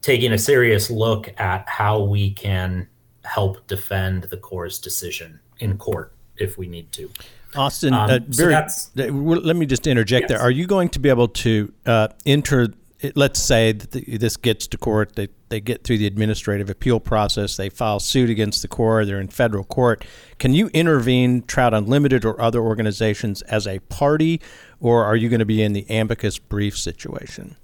[0.00, 2.88] taking a serious look at how we can
[3.24, 7.10] help defend the Corps' decision in court if we need to.
[7.56, 10.28] Austin, um, uh, very, so let me just interject yes.
[10.30, 10.40] there.
[10.40, 12.68] Are you going to be able to uh, enter?
[13.14, 16.98] Let's say that the, this gets to court, they, they get through the administrative appeal
[16.98, 20.04] process, they file suit against the Corps, they're in federal court.
[20.38, 24.40] Can you intervene, Trout Unlimited or other organizations, as a party,
[24.80, 27.56] or are you going to be in the amicus brief situation?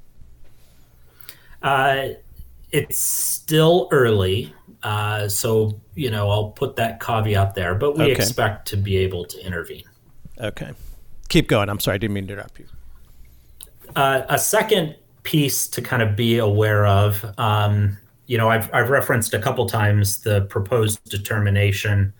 [1.62, 2.08] Uh,
[2.70, 4.54] it's still early.
[4.82, 8.12] Uh, so, you know, I'll put that caveat there, but we okay.
[8.12, 9.84] expect to be able to intervene.
[10.40, 10.72] Okay.
[11.28, 11.68] Keep going.
[11.68, 12.66] I'm sorry, I didn't mean to interrupt you.
[13.94, 18.90] Uh, a second piece to kind of be aware of, um, you know, I've, I've
[18.90, 22.12] referenced a couple times the proposed determination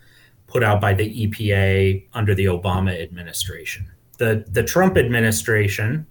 [0.47, 3.89] put out by the EPA under the Obama administration.
[4.19, 6.05] The, the Trump administration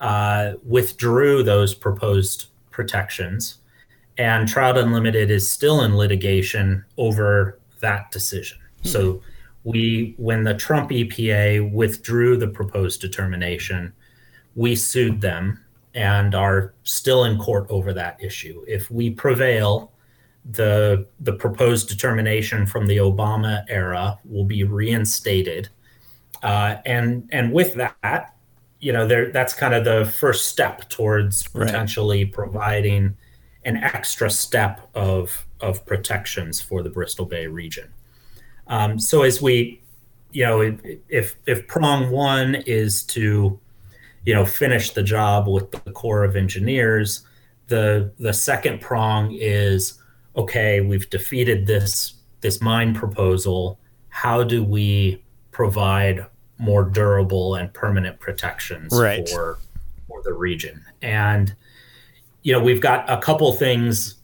[0.00, 3.58] uh, withdrew those proposed protections
[4.18, 8.58] and Trout Unlimited is still in litigation over that decision.
[8.82, 8.88] Hmm.
[8.88, 9.22] So
[9.64, 13.92] we when the Trump EPA withdrew the proposed determination,
[14.54, 15.64] we sued them
[15.94, 18.64] and are still in court over that issue.
[18.66, 19.92] If we prevail,
[20.50, 25.68] the the proposed determination from the Obama era will be reinstated,
[26.42, 28.34] uh, and and with that,
[28.80, 32.32] you know, there that's kind of the first step towards potentially right.
[32.32, 33.16] providing
[33.64, 37.92] an extra step of of protections for the Bristol Bay region.
[38.68, 39.82] Um, so as we,
[40.32, 40.76] you know,
[41.08, 43.58] if if prong one is to,
[44.24, 47.26] you know, finish the job with the Corps of Engineers,
[47.66, 50.00] the the second prong is
[50.36, 53.78] okay, we've defeated this this mine proposal.
[54.10, 56.24] How do we provide
[56.58, 59.28] more durable and permanent protections right.
[59.28, 59.58] for
[60.06, 60.84] for the region?
[61.02, 61.54] And
[62.42, 64.16] you know, we've got a couple things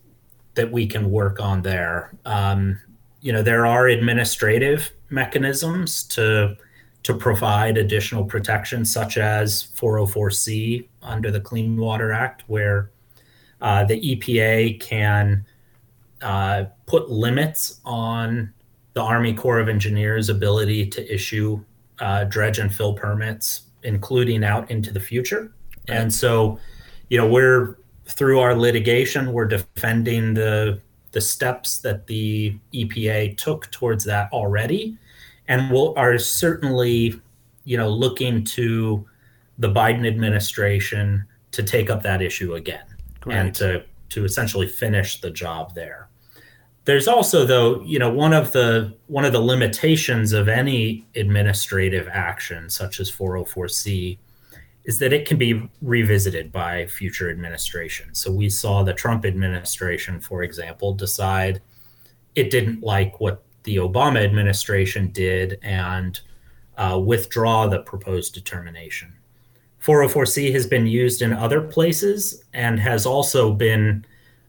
[0.54, 2.12] that we can work on there.
[2.24, 2.78] Um,
[3.20, 6.56] you know, there are administrative mechanisms to
[7.04, 12.90] to provide additional protection, such as 404C under the Clean Water Act, where
[13.60, 15.44] uh, the EPA can
[16.22, 18.52] uh, put limits on
[18.94, 21.62] the Army Corps of Engineers' ability to issue
[21.98, 25.52] uh, dredge and fill permits, including out into the future.
[25.88, 25.98] Right.
[25.98, 26.58] And so,
[27.10, 27.76] you know, we're
[28.06, 30.80] through our litigation, we're defending the
[31.12, 34.98] the steps that the EPA took towards that already,
[35.46, 37.20] and we will are certainly,
[37.64, 39.06] you know, looking to
[39.58, 42.84] the Biden administration to take up that issue again
[43.20, 43.36] Great.
[43.36, 46.08] and to to essentially finish the job there.
[46.84, 52.08] There's also though, you know, one of the one of the limitations of any administrative
[52.10, 54.18] action such as 404C
[54.84, 58.18] is that it can be revisited by future administrations.
[58.18, 61.62] So we saw the Trump administration, for example, decide
[62.34, 66.20] it didn't like what the Obama administration did and
[66.76, 69.12] uh, withdraw the proposed determination.
[69.82, 74.04] 404C has been used in other places and has also been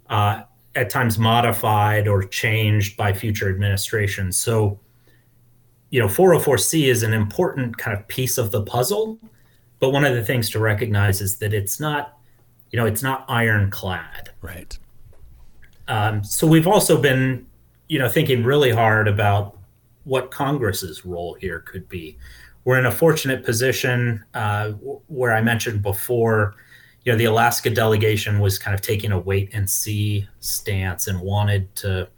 [0.09, 0.43] uh,
[0.75, 4.37] at times modified or changed by future administrations.
[4.37, 4.79] So,
[5.89, 9.19] you know, 404C is an important kind of piece of the puzzle
[9.85, 12.17] but one of the things to recognize is that it's not,
[12.71, 14.31] you know, it's not ironclad.
[14.41, 14.75] Right.
[15.87, 17.45] Um, so we've also been,
[17.87, 19.59] you know, thinking really hard about
[20.05, 22.17] what Congress's role here could be.
[22.63, 26.55] We're in a fortunate position uh, where I mentioned before,
[27.03, 31.21] you know, the Alaska delegation was kind of taking a wait and see stance and
[31.21, 32.09] wanted to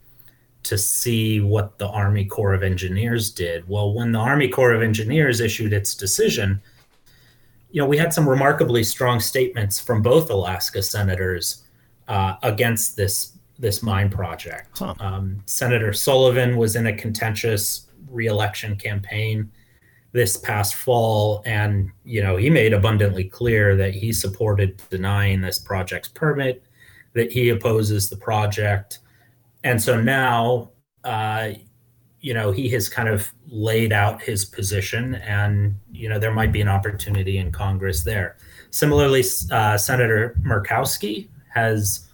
[0.64, 3.68] to see what the Army Corps of Engineers did.
[3.68, 6.62] Well, when the Army Corps of Engineers issued its decision,
[7.72, 11.64] you know, we had some remarkably strong statements from both Alaska senators
[12.08, 14.78] uh, against this this mine project.
[14.78, 14.94] Huh.
[15.00, 19.52] Um, Senator Sullivan was in a contentious reelection campaign
[20.12, 25.60] this past fall, and you know he made abundantly clear that he supported denying this
[25.60, 26.64] project's permit,
[27.14, 29.00] that he opposes the project,
[29.64, 30.70] and so now
[31.04, 31.50] uh,
[32.22, 36.52] you know, he has kind of laid out his position, and you know, there might
[36.52, 38.38] be an opportunity in Congress there.
[38.72, 42.08] Similarly, uh, Senator Murkowski has,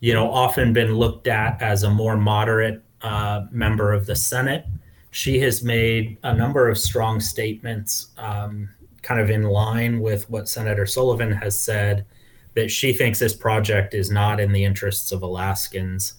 [0.00, 4.66] you know, often been looked at as a more moderate uh, member of the Senate.
[5.10, 8.68] She has made a number of strong statements, um,
[9.02, 12.06] kind of in line with what Senator Sullivan has said,
[12.54, 16.14] that she thinks this project is not in the interests of Alaskans.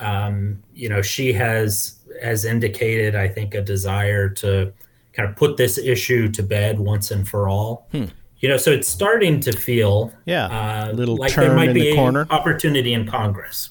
[0.00, 4.72] Um, you know, she has has indicated, I think, a desire to
[5.12, 7.88] kind of put this issue to bed once and for all.
[7.92, 8.06] Hmm.
[8.38, 11.94] You know, so it's starting to feel yeah, uh, little like there might be the
[11.94, 12.26] corner.
[12.30, 13.70] opportunity in Congress.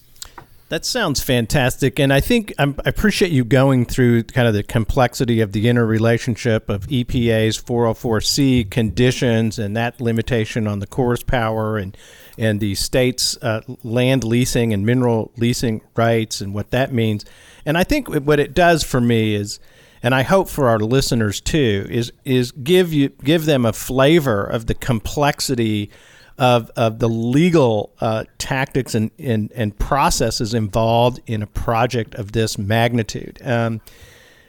[0.69, 4.63] That sounds fantastic, and I think I'm, i appreciate you going through kind of the
[4.63, 11.77] complexity of the interrelationship of EPA's 404C conditions and that limitation on the Corps power
[11.77, 11.95] and
[12.37, 17.23] and the state's uh, land leasing and mineral leasing rights and what that means.
[17.65, 19.59] And I think what it does for me is,
[20.03, 24.43] and I hope for our listeners too, is is give you give them a flavor
[24.43, 25.89] of the complexity
[26.37, 32.33] of, of the legal uh, tactics and, and, and processes involved in a project of
[32.33, 33.39] this magnitude.
[33.43, 33.81] Um,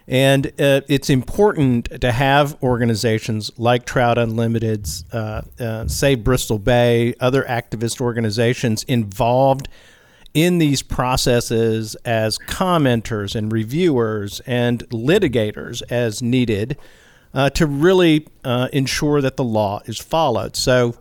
[0.08, 7.14] and uh, it's important to have organizations like Trout Unlimited, uh, uh, Save Bristol Bay,
[7.18, 9.68] other activist organizations involved
[10.37, 16.76] in these processes as commenters and reviewers and litigators as needed
[17.32, 20.55] uh, to really uh, ensure that the law is followed.
[20.55, 20.95] So,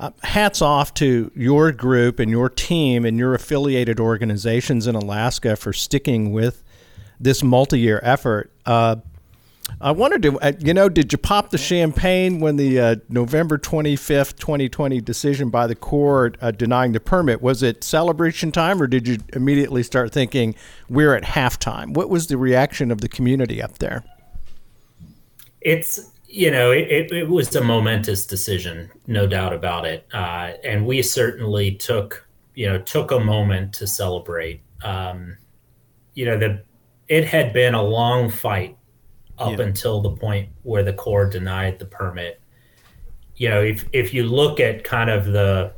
[0.00, 5.54] uh, hats off to your group and your team and your affiliated organizations in Alaska
[5.54, 6.64] for sticking with
[7.20, 8.50] this multi-year effort.
[9.80, 14.36] I wondered, uh, you know, did you pop the champagne when the uh, November 25th,
[14.36, 17.40] 2020 decision by the court uh, denying the permit?
[17.40, 20.54] Was it celebration time or did you immediately start thinking
[20.88, 21.94] we're at halftime?
[21.94, 24.04] What was the reaction of the community up there?
[25.60, 30.06] It's, you know, it, it was a momentous decision, no doubt about it.
[30.12, 34.60] Uh, and we certainly took, you know, took a moment to celebrate.
[34.82, 35.36] Um,
[36.14, 36.62] you know, the
[37.08, 38.77] it had been a long fight
[39.38, 39.64] up yeah.
[39.64, 42.40] until the point where the Corps denied the permit.
[43.36, 45.72] You know, if if you look at kind of the,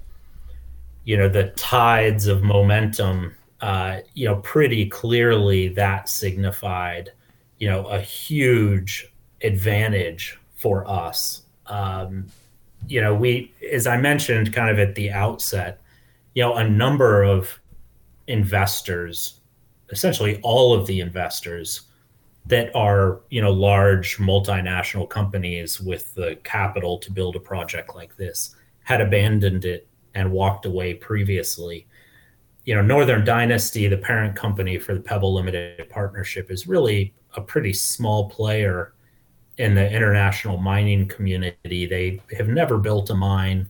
[1.05, 7.11] you know, the tides of momentum, uh, you know, pretty clearly that signified,
[7.59, 11.43] you know, a huge advantage for us.
[11.67, 12.27] Um,
[12.89, 15.81] you know, we, as I mentioned, kind of at the outset,
[16.35, 17.61] you know, a number of
[18.27, 19.41] investors
[19.91, 21.83] essentially all of the investors
[22.51, 28.17] that are you know large multinational companies with the capital to build a project like
[28.17, 31.87] this had abandoned it and walked away previously.
[32.65, 37.41] You know northern dynasty the parent company for the pebble limited partnership is really a
[37.41, 38.93] pretty small player
[39.59, 41.87] in the international mining community.
[41.87, 43.69] They have never built a mine.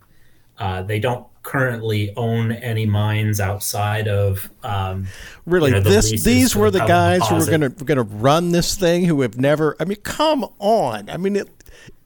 [0.58, 5.06] Uh, they don't currently own any mines outside of um,
[5.46, 8.02] really you know, the this these were the guys who were going to going to
[8.02, 11.08] run this thing who have never i mean come on.
[11.08, 11.48] I mean it,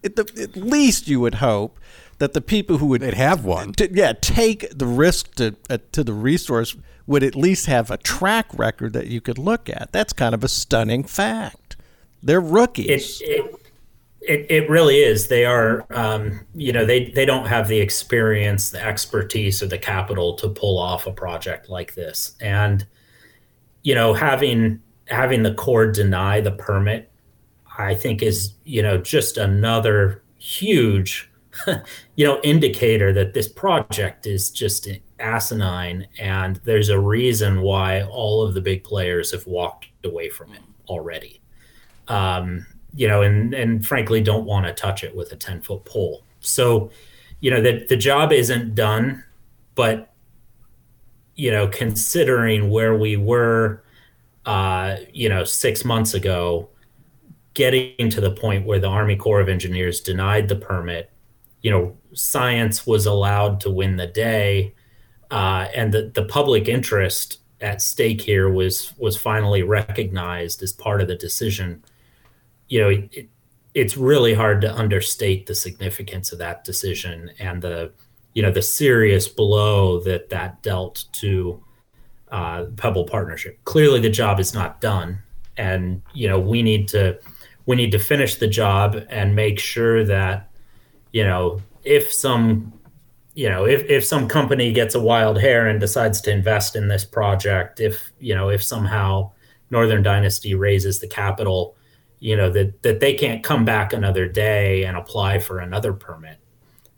[0.02, 1.80] it, at least you would hope
[2.18, 3.72] that the people who would They'd have one.
[3.74, 6.76] to, yeah take the risk to uh, to the resource
[7.06, 9.90] would at least have a track record that you could look at.
[9.92, 11.76] That's kind of a stunning fact.
[12.22, 13.20] They're rookies.
[13.22, 13.54] It,
[14.26, 15.28] it, it, really is.
[15.28, 19.78] They are, um, you know, they, they don't have the experience, the expertise, or the
[19.78, 22.34] capital to pull off a project like this.
[22.40, 22.86] And,
[23.82, 27.10] you know, having having the Corps deny the permit,
[27.78, 31.30] I think is, you know, just another huge,
[32.16, 34.88] you know, indicator that this project is just
[35.20, 36.06] asinine.
[36.18, 40.62] And there's a reason why all of the big players have walked away from it
[40.88, 41.40] already.
[42.08, 45.84] Um, you know, and and frankly don't want to touch it with a 10 foot
[45.84, 46.22] pole.
[46.40, 46.90] So,
[47.40, 49.24] you know, that the job isn't done,
[49.74, 50.12] but
[51.36, 53.82] you know, considering where we were,
[54.46, 56.68] uh, you know, six months ago,
[57.54, 61.10] getting to the point where the Army Corps of Engineers denied the permit,
[61.62, 64.74] you know, science was allowed to win the day,
[65.30, 71.00] uh, and the the public interest at stake here was was finally recognized as part
[71.00, 71.82] of the decision
[72.68, 73.28] you know, it,
[73.74, 77.92] it's really hard to understate the significance of that decision and the,
[78.34, 81.62] you know, the serious blow that that dealt to
[82.30, 83.62] uh, Pebble Partnership.
[83.64, 85.18] Clearly, the job is not done,
[85.56, 87.18] and you know, we need to
[87.66, 90.50] we need to finish the job and make sure that,
[91.12, 92.72] you know, if some
[93.34, 96.88] you know if, if some company gets a wild hair and decides to invest in
[96.88, 99.30] this project if you know if somehow
[99.70, 101.76] northern dynasty raises the capital
[102.24, 106.38] you know that that they can't come back another day and apply for another permit.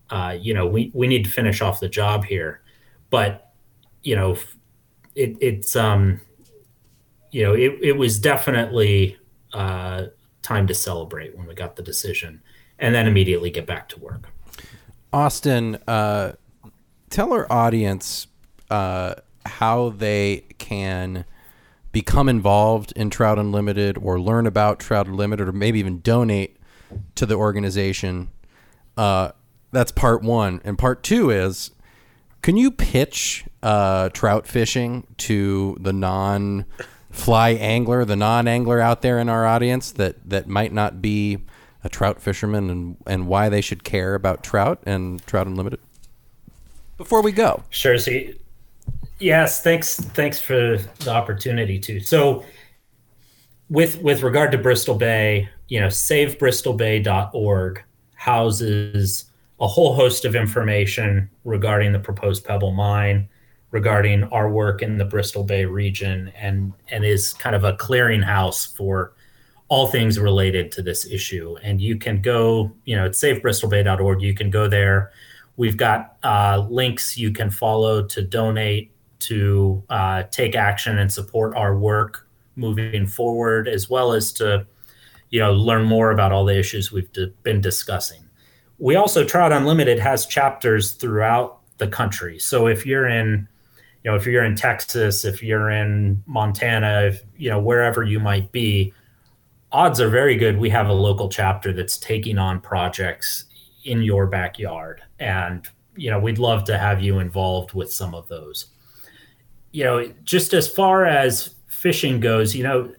[0.09, 2.63] Uh, you know, we we need to finish off the job here,
[3.11, 3.51] but
[4.05, 4.37] you know,
[5.17, 6.21] it, it's um,
[7.33, 9.19] you know, it it was definitely
[9.53, 10.05] uh,
[10.43, 12.41] time to celebrate when we got the decision,
[12.79, 14.29] and then immediately get back to work.
[15.13, 16.35] Austin, uh,
[17.11, 18.29] tell our audience
[18.71, 21.25] uh, how they can
[21.97, 26.59] become involved in Trout Unlimited or learn about Trout Unlimited or maybe even donate
[27.15, 28.29] to the organization,
[28.99, 29.31] uh,
[29.73, 30.61] that's part one.
[30.63, 31.71] And part two is
[32.43, 36.67] can you pitch uh, trout fishing to the non
[37.11, 41.39] fly angler, the non angler out there in our audience that, that might not be
[41.83, 45.81] a trout fisherman and, and why they should care about trout and Trout Unlimited?
[46.99, 47.63] Before we go.
[47.71, 47.97] Sure.
[47.97, 48.13] So,
[49.19, 49.97] yes, thanks.
[49.97, 52.01] Thanks for the opportunity to.
[52.01, 52.45] So,
[53.69, 57.83] with with regard to Bristol Bay, you know, SaveBristolBay.org
[58.15, 59.27] houses
[59.61, 63.29] a whole host of information regarding the proposed Pebble mine,
[63.71, 68.77] regarding our work in the Bristol Bay region, and and is kind of a clearinghouse
[68.77, 69.15] for
[69.69, 71.57] all things related to this issue.
[71.63, 74.23] And you can go, you know, at savebristolbay.org.
[74.23, 75.11] You can go there.
[75.57, 81.55] We've got uh, links you can follow to donate, to uh, take action and support
[81.57, 84.67] our work moving forward, as well as to,
[85.31, 88.27] you know, learn more about all the issues we've d- been discussing
[88.79, 92.39] we also Trout Unlimited has chapters throughout the country.
[92.39, 93.49] So if you're in,
[94.05, 98.21] you know, if you're in Texas, if you're in Montana, if you know wherever you
[98.21, 98.93] might be,
[99.73, 103.45] odds are very good we have a local chapter that's taking on projects
[103.85, 108.29] in your backyard, and you know we'd love to have you involved with some of
[108.29, 108.67] those.
[109.77, 112.93] You know, just as far as fishing goes, you know,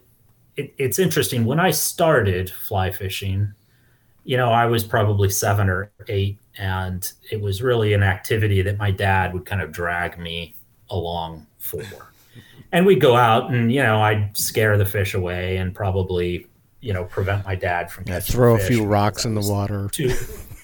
[0.56, 1.44] it, it's interesting.
[1.44, 3.54] When I started fly fishing
[4.28, 8.76] you know, I was probably seven or eight, and it was really an activity that
[8.76, 10.54] my dad would kind of drag me
[10.90, 11.82] along for.
[12.72, 16.46] and we'd go out and, you know, I'd scare the fish away and probably,
[16.82, 19.88] you know, prevent my dad from yeah, throw a few rocks in the water.
[19.92, 20.14] Too,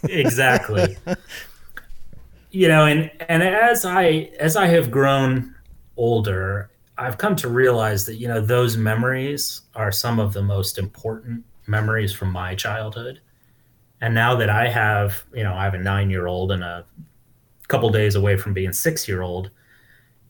[0.03, 0.99] exactly.
[2.51, 5.54] you know, and and as I as I have grown
[5.97, 10.79] older, I've come to realize that, you know, those memories are some of the most
[10.79, 13.21] important memories from my childhood
[14.05, 16.85] and now that I have, you know, I have a nine year old and a
[17.69, 19.49] couple days away from being six year old,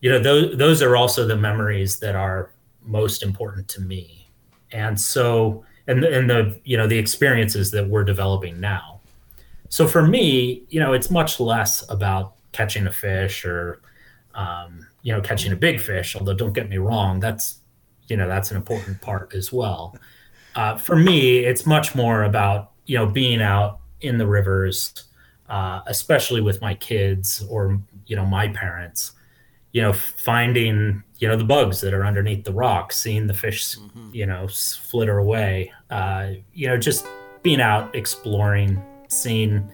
[0.01, 4.31] you know, those those are also the memories that are most important to me.
[4.71, 9.01] And so, and and the you know the experiences that we're developing now.
[9.71, 13.81] So for me, you know, it's much less about catching a fish or,
[14.37, 16.17] um, you know, catching a big fish.
[16.17, 17.61] Although don't get me wrong, that's
[18.09, 19.97] you know that's an important part as well.
[20.57, 25.05] Uh, for me, it's much more about you know, being out in the rivers,
[25.49, 29.13] uh, especially with my kids or you know my parents,
[29.73, 33.77] you know, finding you know the bugs that are underneath the rocks, seeing the fish,
[33.77, 34.11] mm-hmm.
[34.13, 35.73] you know, flitter away.
[35.91, 37.07] Uh, you know, just
[37.43, 39.71] being out exploring, seeing,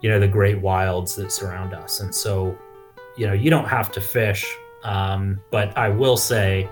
[0.00, 2.56] you know, the great wilds that surround us, and so,
[3.16, 4.46] you know, you don't have to fish,
[4.84, 6.68] um, but I will say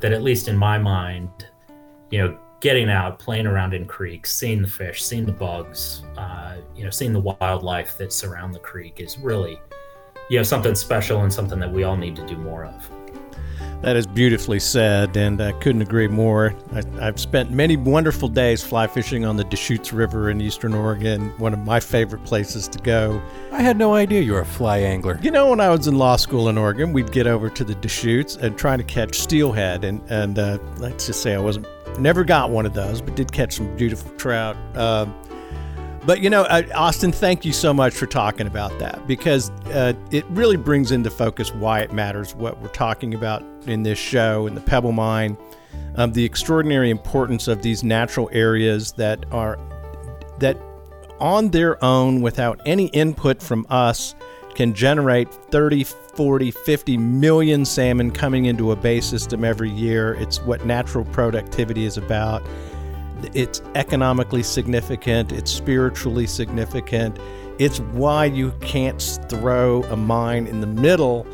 [0.00, 1.30] that at least in my mind,
[2.10, 6.56] you know getting out, playing around in creeks, seeing the fish, seeing the bugs, uh,
[6.74, 9.60] you know, seeing the wildlife that surround the creek is really,
[10.28, 12.90] you know, something special and something that we all need to do more of.
[13.82, 16.54] That is beautifully said, and I couldn't agree more.
[16.72, 21.32] I, have spent many wonderful days fly fishing on the Deschutes River in eastern Oregon,
[21.38, 23.22] one of my favorite places to go.
[23.52, 25.18] I had no idea you were a fly angler.
[25.22, 27.74] You know, when I was in law school in Oregon, we'd get over to the
[27.76, 31.66] Deschutes and try to catch steelhead, and, and uh, let's just say I wasn't
[31.98, 34.56] Never got one of those, but did catch some beautiful trout.
[34.76, 35.06] Uh,
[36.08, 39.92] but you know, uh, Austin, thank you so much for talking about that because uh,
[40.10, 44.46] it really brings into focus why it matters what we're talking about in this show
[44.46, 45.36] in the Pebble Mine,
[45.96, 49.58] um, the extraordinary importance of these natural areas that are
[50.38, 50.56] that
[51.20, 54.14] on their own, without any input from us,
[54.54, 60.14] can generate 30, 40, 50 million salmon coming into a bay system every year.
[60.14, 62.42] It's what natural productivity is about.
[63.34, 67.18] It's economically significant, it's spiritually significant.
[67.58, 71.26] It's why you can't throw a mine in the middle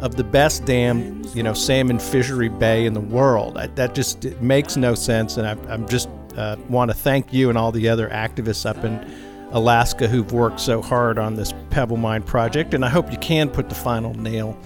[0.00, 3.58] of the best damn, you know, salmon fishery bay in the world.
[3.58, 5.36] I, that just makes no sense.
[5.36, 8.84] And I, am just uh, want to thank you and all the other activists up
[8.84, 8.98] in
[9.52, 12.74] Alaska who've worked so hard on this Pebble Mine project.
[12.74, 14.58] And I hope you can put the final nail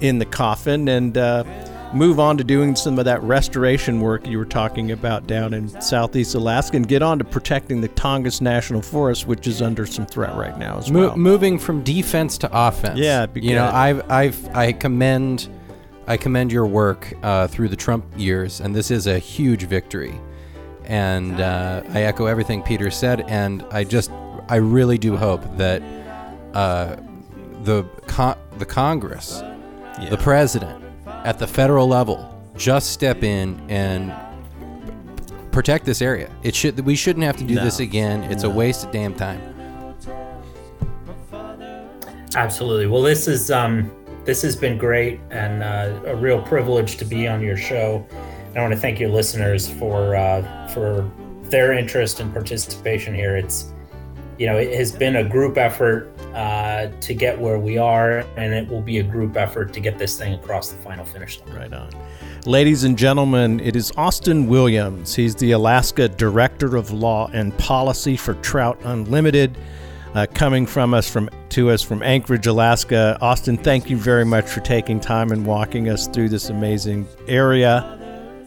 [0.00, 1.44] in the coffin and uh,
[1.94, 5.68] move on to doing some of that restoration work you were talking about down in
[5.80, 10.06] southeast Alaska and get on to protecting the Tongass National Forest, which is under some
[10.06, 11.16] threat right now as Mo- well.
[11.16, 12.98] Moving from defense to offense.
[12.98, 15.48] Yeah, you know, I've, I've, I commend,
[16.06, 20.18] I commend your work uh, through the Trump years, and this is a huge victory
[20.88, 23.20] and uh, I echo everything Peter said.
[23.28, 24.10] And I just,
[24.48, 25.82] I really do hope that
[26.54, 26.96] uh,
[27.62, 29.40] the con- the Congress,
[30.00, 30.08] yeah.
[30.08, 30.82] the president,
[31.28, 32.18] at the federal level,
[32.56, 34.14] just step in and
[35.52, 36.30] protect this area.
[36.42, 37.64] It should we shouldn't have to do No.
[37.64, 38.24] this again.
[38.32, 39.42] It's a waste of damn time.
[42.34, 42.86] Absolutely.
[42.86, 43.92] Well, this is um,
[44.24, 48.06] this has been great and uh, a real privilege to be on your show.
[48.48, 51.10] And I want to thank your listeners for uh, for
[51.50, 53.36] their interest and participation here.
[53.36, 53.70] It's
[54.38, 58.54] you know it has been a group effort uh, to get where we are, and
[58.54, 61.56] it will be a group effort to get this thing across the final finish line.
[61.56, 61.90] Right on.
[62.46, 65.14] Ladies and gentlemen, it is Austin Williams.
[65.14, 69.58] He's the Alaska Director of Law and Policy for Trout Unlimited,
[70.14, 73.18] uh, coming from us from to us from Anchorage, Alaska.
[73.20, 77.94] Austin, thank you very much for taking time and walking us through this amazing area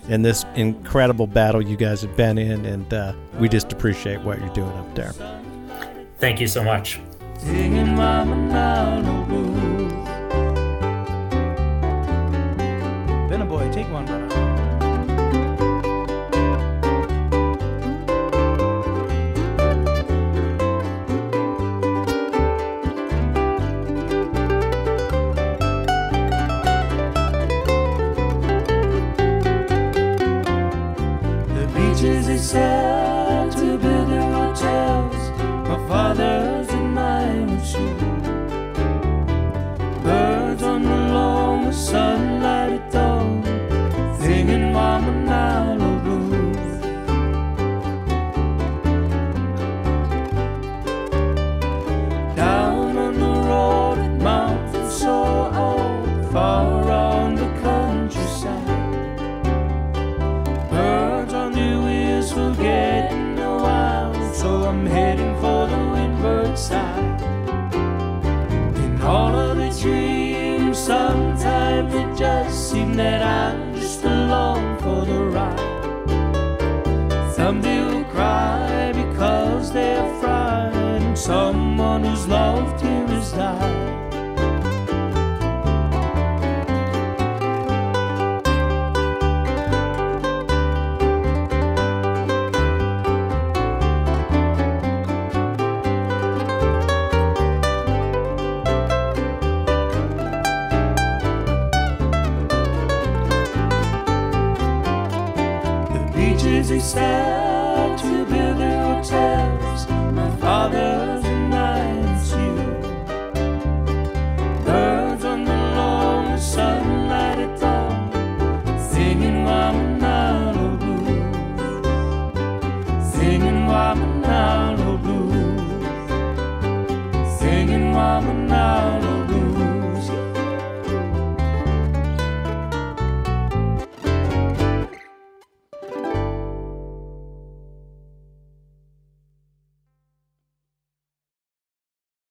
[0.08, 4.40] and this incredible battle you guys have been in, and uh, we just appreciate what
[4.40, 5.14] you're doing up there.
[6.22, 7.00] Thank you so much.
[7.40, 9.92] Singing Mama Now No Blues.
[13.28, 14.21] Been a boy, take one, brother.